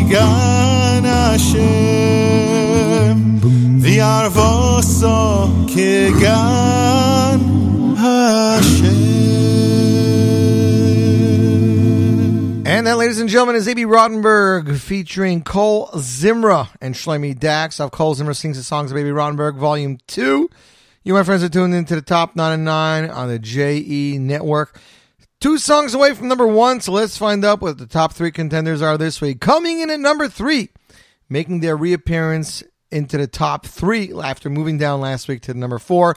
Gan 0.10 1.04
Hashem 1.06 1.58
Vyar 3.82 4.30
Gan 6.22 7.42
Hashem 7.98 8.77
That, 12.88 12.96
ladies 12.98 13.20
and 13.20 13.28
gentlemen, 13.28 13.58
is 13.58 13.68
Abie 13.68 13.84
Rotenberg 13.84 14.80
featuring 14.80 15.44
Kol 15.44 15.90
Zimra 15.96 16.70
and 16.80 16.96
Shlomi 16.96 17.38
Dachs. 17.38 17.82
Of 17.82 17.92
Kol 17.92 18.16
Zimra 18.16 18.34
sings 18.34 18.56
the 18.56 18.64
songs 18.64 18.92
of 18.92 18.98
Abie 18.98 19.10
Rotenberg, 19.10 19.58
Volume 19.58 19.98
2. 20.08 20.50
You, 21.04 21.14
my 21.14 21.24
friends, 21.24 21.44
are 21.44 21.50
tuned 21.50 21.76
into 21.76 21.96
the 21.96 22.02
top 22.02 22.38
9 22.38 22.54
and 22.54 22.64
9 22.64 23.10
on 23.10 23.28
the 23.28 23.40
JE 23.40 24.20
Network. 24.20 24.80
Two 25.42 25.58
songs 25.58 25.96
away 25.96 26.14
from 26.14 26.30
number 26.30 26.48
one, 26.48 26.80
so 26.80 26.94
let's 26.94 27.18
find 27.18 27.44
out 27.44 27.60
what 27.60 27.78
the 27.78 27.88
top 27.88 28.14
three 28.14 28.32
contenders 28.32 28.82
are 28.82 28.98
this 28.98 29.20
week. 29.20 29.42
Coming 29.42 29.82
in 29.82 29.90
at 29.90 30.00
number 30.00 30.30
three, 30.30 30.70
making 31.28 31.60
their 31.60 31.76
reappearance 31.76 32.64
into 32.90 33.18
the 33.18 33.28
top 33.28 33.66
three 33.66 34.14
after 34.14 34.50
moving 34.50 34.78
down 34.78 35.02
last 35.02 35.28
week 35.28 35.42
to 35.42 35.54
number 35.54 35.78
four. 35.78 36.16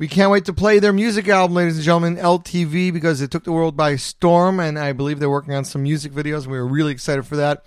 We 0.00 0.08
can't 0.08 0.30
wait 0.30 0.46
to 0.46 0.54
play 0.54 0.78
their 0.78 0.94
music 0.94 1.28
album, 1.28 1.56
ladies 1.56 1.76
and 1.76 1.84
gentlemen, 1.84 2.16
LTV, 2.16 2.90
because 2.90 3.20
it 3.20 3.30
took 3.30 3.44
the 3.44 3.52
world 3.52 3.76
by 3.76 3.96
storm, 3.96 4.58
and 4.58 4.78
I 4.78 4.94
believe 4.94 5.20
they're 5.20 5.28
working 5.28 5.52
on 5.52 5.66
some 5.66 5.82
music 5.82 6.12
videos. 6.12 6.44
And 6.44 6.52
we 6.52 6.58
were 6.58 6.66
really 6.66 6.90
excited 6.90 7.26
for 7.26 7.36
that. 7.36 7.66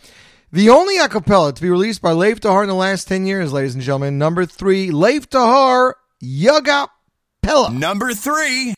The 0.52 0.72
only 0.72 0.98
acapella 0.98 1.54
to 1.54 1.62
be 1.62 1.70
released 1.70 2.02
by 2.02 2.12
Lev 2.12 2.40
Tahor 2.40 2.64
in 2.64 2.70
the 2.70 2.74
last 2.74 3.08
10 3.08 3.28
years, 3.28 3.54
ladies 3.54 3.76
and 3.76 3.84
gentlemen. 3.84 4.18
Number 4.18 4.48
three, 4.48 4.90
Lev 4.90 5.30
Tahor, 5.30 5.94
Yaga 6.22 6.88
Pella. 7.44 7.72
Number 7.72 8.14
three. 8.14 8.74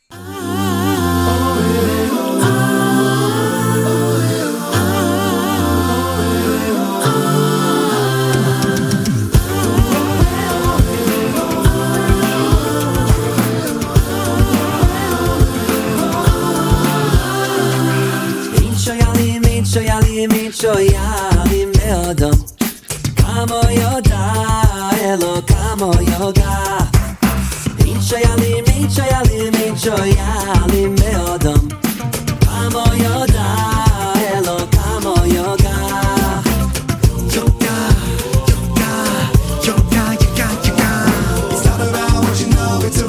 שוים 20.66 21.72
מאודו 21.78 22.30
כמו 23.16 23.60
יודע 23.70 24.32
אלו 25.02 25.46
כמו 25.48 25.92
יודע 26.02 26.58
אין 27.80 28.02
שיילים 28.02 28.64
אין 28.68 28.90
שיילים 28.90 29.54
אין 29.54 29.78
שוים 29.78 30.96
מאודו 30.96 31.54
כמו 32.42 32.84
יודע 32.94 33.56
אלו 34.34 34.58
כמו 34.72 35.16
יודע 35.26 35.76
It's 41.52 41.68
around 41.94 42.24
what 42.26 42.40
you 42.42 42.48
know, 42.56 42.80
it's 42.88 43.02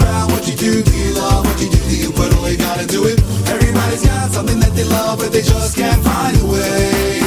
you 0.93 1.15
what 1.47 1.61
you 1.63 1.71
do, 1.71 1.79
do 1.89 1.97
you 2.03 2.11
you 2.53 2.59
gotta 2.59 2.87
do 2.87 3.07
it? 3.07 3.19
Everybody's 3.49 4.05
got 4.05 4.31
something 4.33 4.61
that 4.61 4.75
they 4.77 4.85
love, 4.85 5.19
but 5.19 5.33
they 5.33 5.43
just 5.43 5.77
can't 5.77 6.03
find 6.05 6.37
a 6.43 6.47
way. 6.53 7.26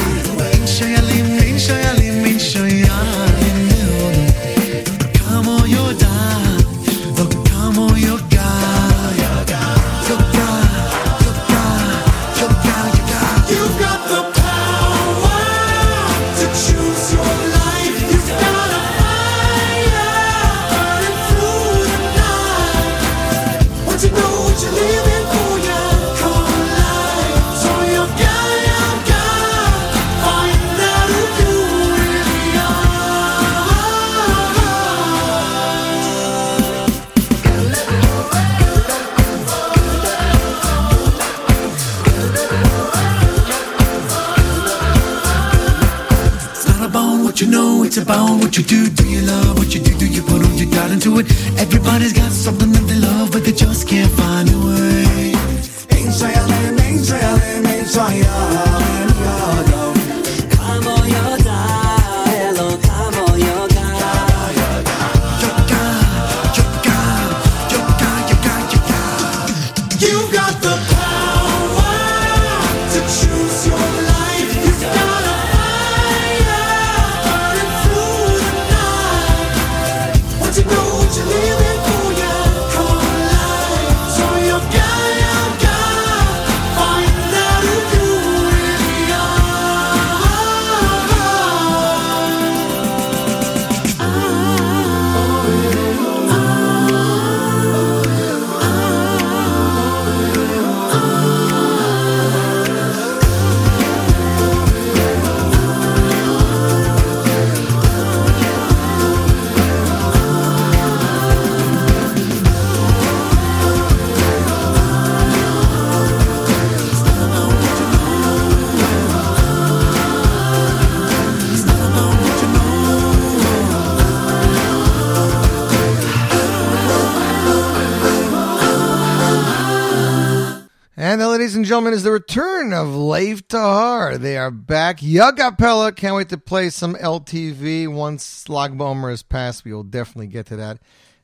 Gentlemen, 131.80 131.96
is 131.96 132.02
the 132.02 132.12
return 132.12 132.74
of 132.74 132.94
Lev 132.94 133.48
Tahor. 133.48 134.18
They 134.18 134.36
are 134.36 134.50
back. 134.50 134.98
Yagapella. 134.98 135.96
Can't 135.96 136.14
wait 136.14 136.28
to 136.28 136.36
play 136.36 136.68
some 136.68 136.94
LTV. 136.94 137.88
Once 137.90 138.50
Lag 138.50 138.76
BaOmer 138.76 139.08
has 139.08 139.22
passed, 139.22 139.64
we 139.64 139.72
will 139.72 139.82
definitely 139.82 140.26
get 140.26 140.44
to 140.48 140.56
that. 140.56 140.78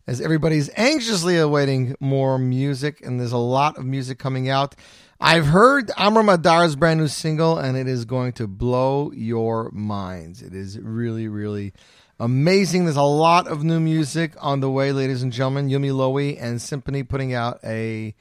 As 0.07 0.19
everybody's 0.19 0.71
anxiously 0.75 1.37
awaiting 1.37 1.95
more 2.01 2.39
music, 2.39 3.03
and 3.05 3.21
there's 3.21 3.33
a 3.33 3.37
lot 3.37 3.77
of 3.77 3.85
music 3.85 4.19
coming 4.19 4.49
out. 4.49 4.75
I've 5.21 5.45
heard 5.45 5.91
Amram 5.99 6.29
Adar's 6.29 6.75
brand 6.75 7.01
new 7.01 7.09
single, 7.09 7.59
and 7.59 7.77
it 7.77 7.87
is 7.87 8.07
going 8.07 8.33
to 8.33 8.47
blow 8.47 9.13
your 9.13 9.71
minds. 9.73 10.41
It 10.41 10.55
is 10.55 10.79
really, 10.79 11.29
really 11.29 11.75
amazing. 12.19 12.85
There's 12.85 12.97
a 12.97 13.03
lot 13.03 13.47
of 13.47 13.63
new 13.63 13.79
music 13.79 14.33
on 14.41 14.61
the 14.61 14.71
way, 14.71 14.93
ladies 14.93 15.23
and 15.23 15.35
gentlemen. 15.35 15.69
Yumi 15.69 15.91
Lowy 15.91 16.39
and 16.41 16.63
Symphony 16.63 17.03
putting 17.03 17.35
out 17.35 17.61
a 17.63 18.15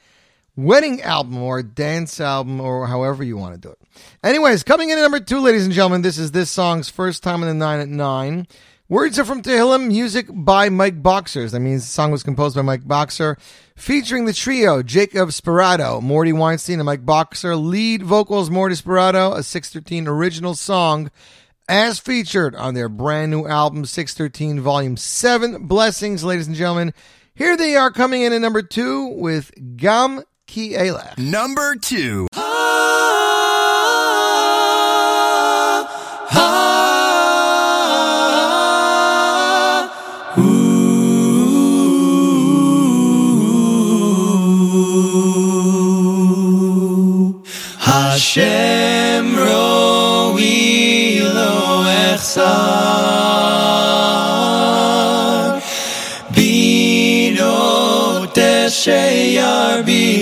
wedding 0.55 1.01
album 1.01 1.37
or 1.37 1.61
dance 1.61 2.19
album 2.19 2.61
or 2.61 2.87
however 2.87 3.23
you 3.23 3.37
want 3.37 3.55
to 3.55 3.59
do 3.59 3.69
it. 3.69 3.79
Anyways, 4.23 4.63
coming 4.63 4.89
in 4.89 4.97
at 4.97 5.01
number 5.01 5.19
two, 5.19 5.39
ladies 5.39 5.65
and 5.65 5.73
gentlemen, 5.73 6.01
this 6.01 6.17
is 6.17 6.31
this 6.31 6.51
song's 6.51 6.89
first 6.89 7.23
time 7.23 7.41
in 7.41 7.47
the 7.47 7.53
nine 7.53 7.79
at 7.79 7.89
nine. 7.89 8.47
Words 8.87 9.17
are 9.17 9.25
from 9.25 9.41
Tehillim, 9.41 9.87
music 9.87 10.27
by 10.29 10.69
Mike 10.69 11.01
Boxers. 11.01 11.53
That 11.53 11.61
means 11.61 11.81
the 11.81 11.91
song 11.91 12.11
was 12.11 12.21
composed 12.21 12.55
by 12.55 12.61
Mike 12.61 12.87
Boxer, 12.87 13.35
featuring 13.75 14.25
the 14.25 14.33
trio 14.33 14.83
Jacob 14.83 15.29
Sperato, 15.29 16.01
Morty 16.01 16.31
Weinstein, 16.31 16.79
and 16.79 16.85
Mike 16.85 17.03
Boxer. 17.03 17.55
Lead 17.55 18.03
vocals 18.03 18.51
Morty 18.51 18.75
Sperato, 18.75 19.33
a 19.35 19.41
613 19.41 20.07
original 20.07 20.53
song 20.53 21.09
as 21.67 21.97
featured 21.97 22.55
on 22.55 22.75
their 22.75 22.87
brand 22.87 23.31
new 23.31 23.47
album 23.47 23.85
613 23.85 24.61
Volume 24.61 24.97
7. 24.97 25.65
Blessings, 25.65 26.23
ladies 26.23 26.45
and 26.45 26.55
gentlemen. 26.55 26.93
Here 27.33 27.57
they 27.57 27.75
are 27.75 27.91
coming 27.91 28.21
in 28.21 28.33
at 28.33 28.41
number 28.41 28.61
two 28.61 29.07
with 29.07 29.51
Gam 29.75 30.23
Ki 30.47 30.73
Elech. 30.73 31.17
Number 31.17 31.75
two. 31.75 32.27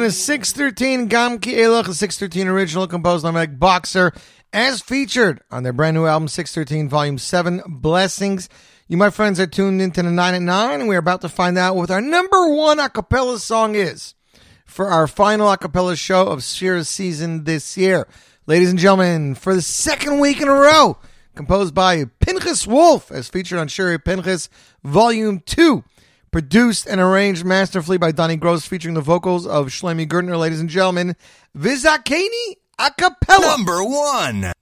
Ladies 0.00 0.16
is 0.16 0.24
613 0.24 1.08
Gam 1.08 1.38
Ki 1.38 1.56
Elach, 1.56 1.86
a 1.86 1.92
613 1.92 2.48
original 2.48 2.86
composed 2.86 3.22
by 3.22 3.32
Mike 3.32 3.58
Boxer, 3.58 4.14
as 4.50 4.80
featured 4.80 5.42
on 5.50 5.62
their 5.62 5.74
brand 5.74 5.94
new 5.94 6.06
album, 6.06 6.26
613 6.26 6.88
Volume 6.88 7.18
7, 7.18 7.60
Blessings. 7.68 8.48
You, 8.88 8.96
my 8.96 9.10
friends, 9.10 9.38
are 9.38 9.46
tuned 9.46 9.82
into 9.82 10.02
the 10.02 10.10
9 10.10 10.34
at 10.34 10.40
9, 10.40 10.80
and 10.80 10.88
we're 10.88 10.96
about 10.96 11.20
to 11.20 11.28
find 11.28 11.58
out 11.58 11.76
what 11.76 11.90
our 11.90 12.00
number 12.00 12.48
one 12.48 12.80
a 12.80 12.88
cappella 12.88 13.38
song 13.38 13.74
is 13.74 14.14
for 14.64 14.86
our 14.88 15.06
final 15.06 15.52
a 15.52 15.58
cappella 15.58 15.96
show 15.96 16.28
of 16.28 16.38
Sefira 16.38 16.86
season 16.86 17.44
this 17.44 17.76
year. 17.76 18.08
Ladies 18.46 18.70
and 18.70 18.78
gentlemen, 18.78 19.34
for 19.34 19.54
the 19.54 19.60
second 19.60 20.18
week 20.18 20.40
in 20.40 20.48
a 20.48 20.54
row, 20.54 20.96
composed 21.34 21.74
by 21.74 22.06
Pinchas 22.20 22.66
Wolf, 22.66 23.12
as 23.12 23.28
featured 23.28 23.58
on 23.58 23.68
Shiri 23.68 24.02
Pinchas 24.02 24.48
Volume 24.82 25.40
2, 25.40 25.84
produced 26.30 26.86
and 26.86 27.00
arranged 27.00 27.44
masterfully 27.44 27.98
by 27.98 28.12
Donnie 28.12 28.36
Gross, 28.36 28.66
featuring 28.66 28.94
the 28.94 29.00
vocals 29.00 29.46
of 29.46 29.68
Shlomi 29.68 30.06
Gertner, 30.06 30.38
ladies 30.38 30.60
and 30.60 30.68
gentlemen, 30.68 31.16
Vizakeni 31.56 32.56
a 32.78 32.90
cappella. 32.96 33.46
Number 33.46 33.84
one. 33.84 34.52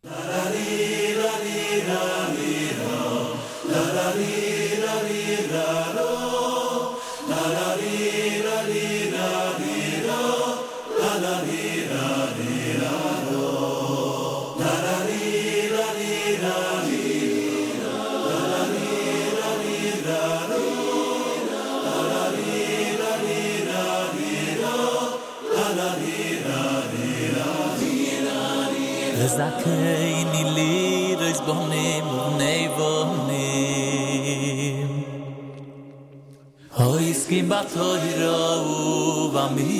הויסקים 37.28 37.48
בתוירו 37.48 39.30
ובמצוויס 39.34 39.72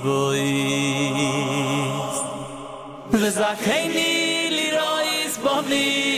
וזכני 3.12 4.48
לירויס 4.52 5.38
בונים 5.44 5.58
ובני 5.58 6.11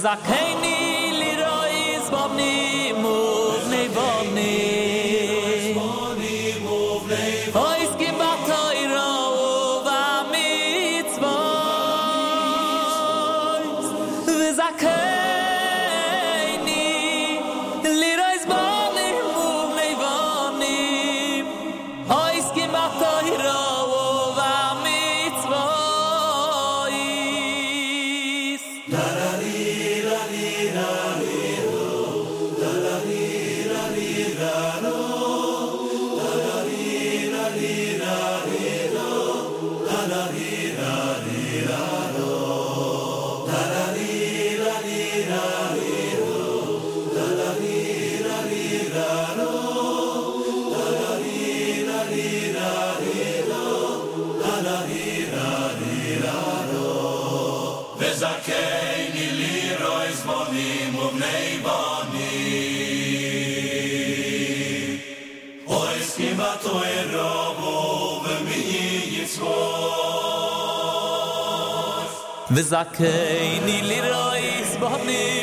Sache. 0.00 0.39
וזכני 72.60 73.80
לירויס 73.82 74.76
בונים 74.80 75.39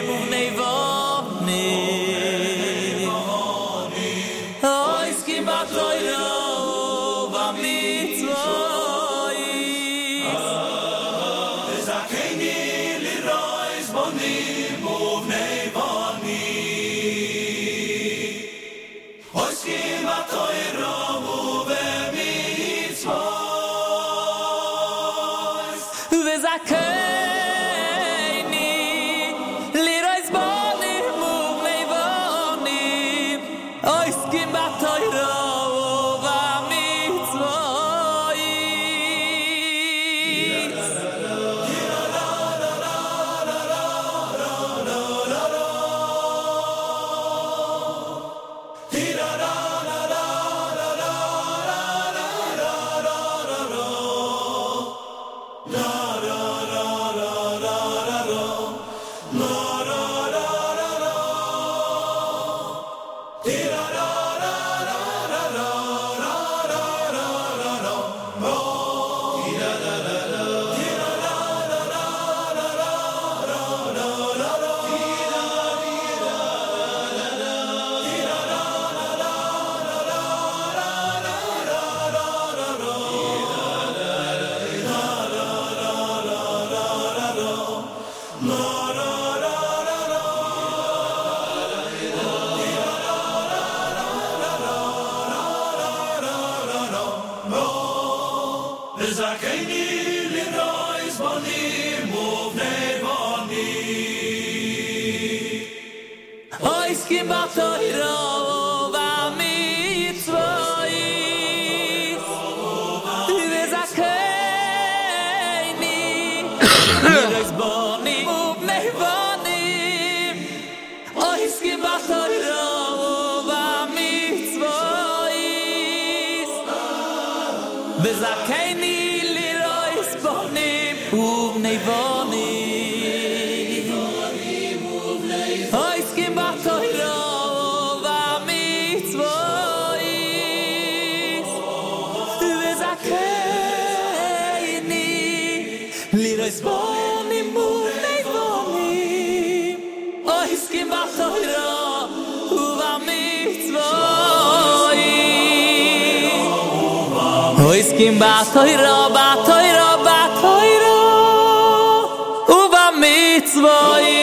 Uva 162.47 162.91
mitzvoi 163.01 164.13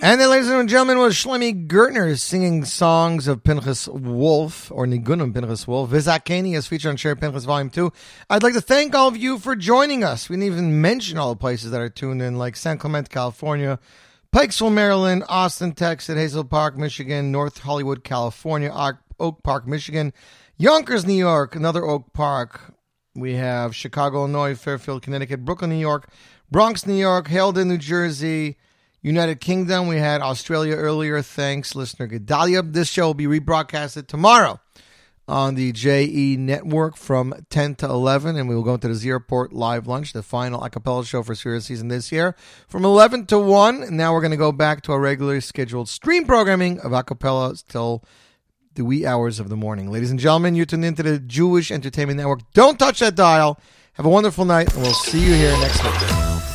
And 0.00 0.20
then, 0.20 0.30
ladies 0.30 0.48
and 0.48 0.68
gentlemen, 0.68 0.98
was 0.98 1.16
Shlomi 1.16 1.66
Gertner 1.66 2.16
singing 2.16 2.64
songs 2.64 3.26
of 3.26 3.42
Pinchas 3.42 3.88
Wolf 3.88 4.70
or 4.70 4.86
Nigunim 4.86 5.34
Pinchas 5.34 5.66
Wolf. 5.66 5.90
Vizakeni 5.90 6.54
is 6.54 6.68
featured 6.68 6.90
on 6.90 6.96
Shiri 6.96 7.18
Pinchas 7.20 7.46
Volume 7.46 7.68
2. 7.68 7.92
I'd 8.30 8.44
like 8.44 8.54
to 8.54 8.60
thank 8.60 8.94
all 8.94 9.08
of 9.08 9.16
you 9.16 9.40
for 9.40 9.56
joining 9.56 10.04
us. 10.04 10.28
We 10.28 10.36
didn't 10.36 10.52
even 10.52 10.80
mention 10.80 11.18
all 11.18 11.30
the 11.30 11.40
places 11.40 11.72
that 11.72 11.80
are 11.80 11.88
tuned 11.88 12.22
in, 12.22 12.38
like 12.38 12.54
San 12.54 12.78
Clemente, 12.78 13.08
California, 13.12 13.80
Pikesville, 14.32 14.72
Maryland, 14.72 15.24
Austin, 15.28 15.72
Texas, 15.72 16.16
Hazel 16.16 16.44
Park, 16.44 16.76
Michigan, 16.76 17.32
North 17.32 17.58
Hollywood, 17.58 18.04
California, 18.04 18.72
Oak 19.18 19.42
Park, 19.42 19.66
Michigan, 19.66 20.12
Yonkers, 20.58 21.06
New 21.06 21.14
York, 21.14 21.56
another 21.56 21.84
Oak 21.84 22.12
Park. 22.12 22.74
We 23.14 23.34
have 23.34 23.74
Chicago, 23.74 24.18
Illinois, 24.18 24.54
Fairfield, 24.54 25.02
Connecticut, 25.02 25.44
Brooklyn, 25.44 25.70
New 25.70 25.78
York, 25.78 26.10
Bronx, 26.50 26.86
New 26.86 26.94
York, 26.94 27.28
Haledon, 27.28 27.66
New 27.66 27.78
Jersey, 27.78 28.58
United 29.00 29.40
Kingdom. 29.40 29.88
We 29.88 29.96
had 29.96 30.20
Australia 30.20 30.76
earlier. 30.76 31.22
Thanks, 31.22 31.74
listener 31.74 32.06
Gedalia. 32.06 32.70
This 32.72 32.88
show 32.88 33.06
will 33.06 33.14
be 33.14 33.26
rebroadcasted 33.26 34.06
tomorrow 34.06 34.60
on 35.26 35.54
the 35.54 35.72
JE 35.72 36.36
network 36.36 36.96
from 36.96 37.34
10 37.48 37.76
to 37.76 37.86
11, 37.86 38.36
and 38.36 38.48
we 38.48 38.54
will 38.54 38.62
go 38.62 38.74
into 38.74 38.88
the 38.88 38.94
Z 38.94 39.10
Report 39.10 39.52
live 39.52 39.86
lunch, 39.86 40.12
the 40.12 40.22
final 40.22 40.62
a 40.62 40.68
cappella 40.68 41.04
show 41.04 41.22
for 41.22 41.34
Sefira 41.34 41.62
Season 41.62 41.88
this 41.88 42.12
year, 42.12 42.36
from 42.68 42.84
11 42.84 43.26
to 43.26 43.38
1. 43.38 43.82
And 43.84 43.96
now 43.96 44.12
we're 44.12 44.20
going 44.20 44.32
to 44.32 44.36
go 44.36 44.52
back 44.52 44.82
to 44.82 44.92
our 44.92 45.00
regularly 45.00 45.40
scheduled 45.40 45.88
stream 45.88 46.24
programming 46.24 46.78
of 46.80 46.92
a 46.92 47.02
cappella 47.02 47.54
till 47.68 48.04
the 48.74 48.84
wee 48.84 49.06
hours 49.06 49.40
of 49.40 49.48
the 49.48 49.56
morning. 49.56 49.90
Ladies 49.90 50.10
and 50.10 50.18
gentlemen, 50.18 50.54
you're 50.54 50.66
tuned 50.66 50.84
into 50.84 51.02
the 51.02 51.18
Jewish 51.18 51.70
Entertainment 51.70 52.18
Network. 52.18 52.40
Don't 52.52 52.78
touch 52.78 53.00
that 53.00 53.14
dial. 53.14 53.60
Have 53.94 54.06
a 54.06 54.08
wonderful 54.08 54.44
night, 54.44 54.72
and 54.72 54.82
we'll 54.82 54.94
see 54.94 55.20
you 55.20 55.34
here 55.34 55.56
next 55.58 55.82
week. 55.84 56.51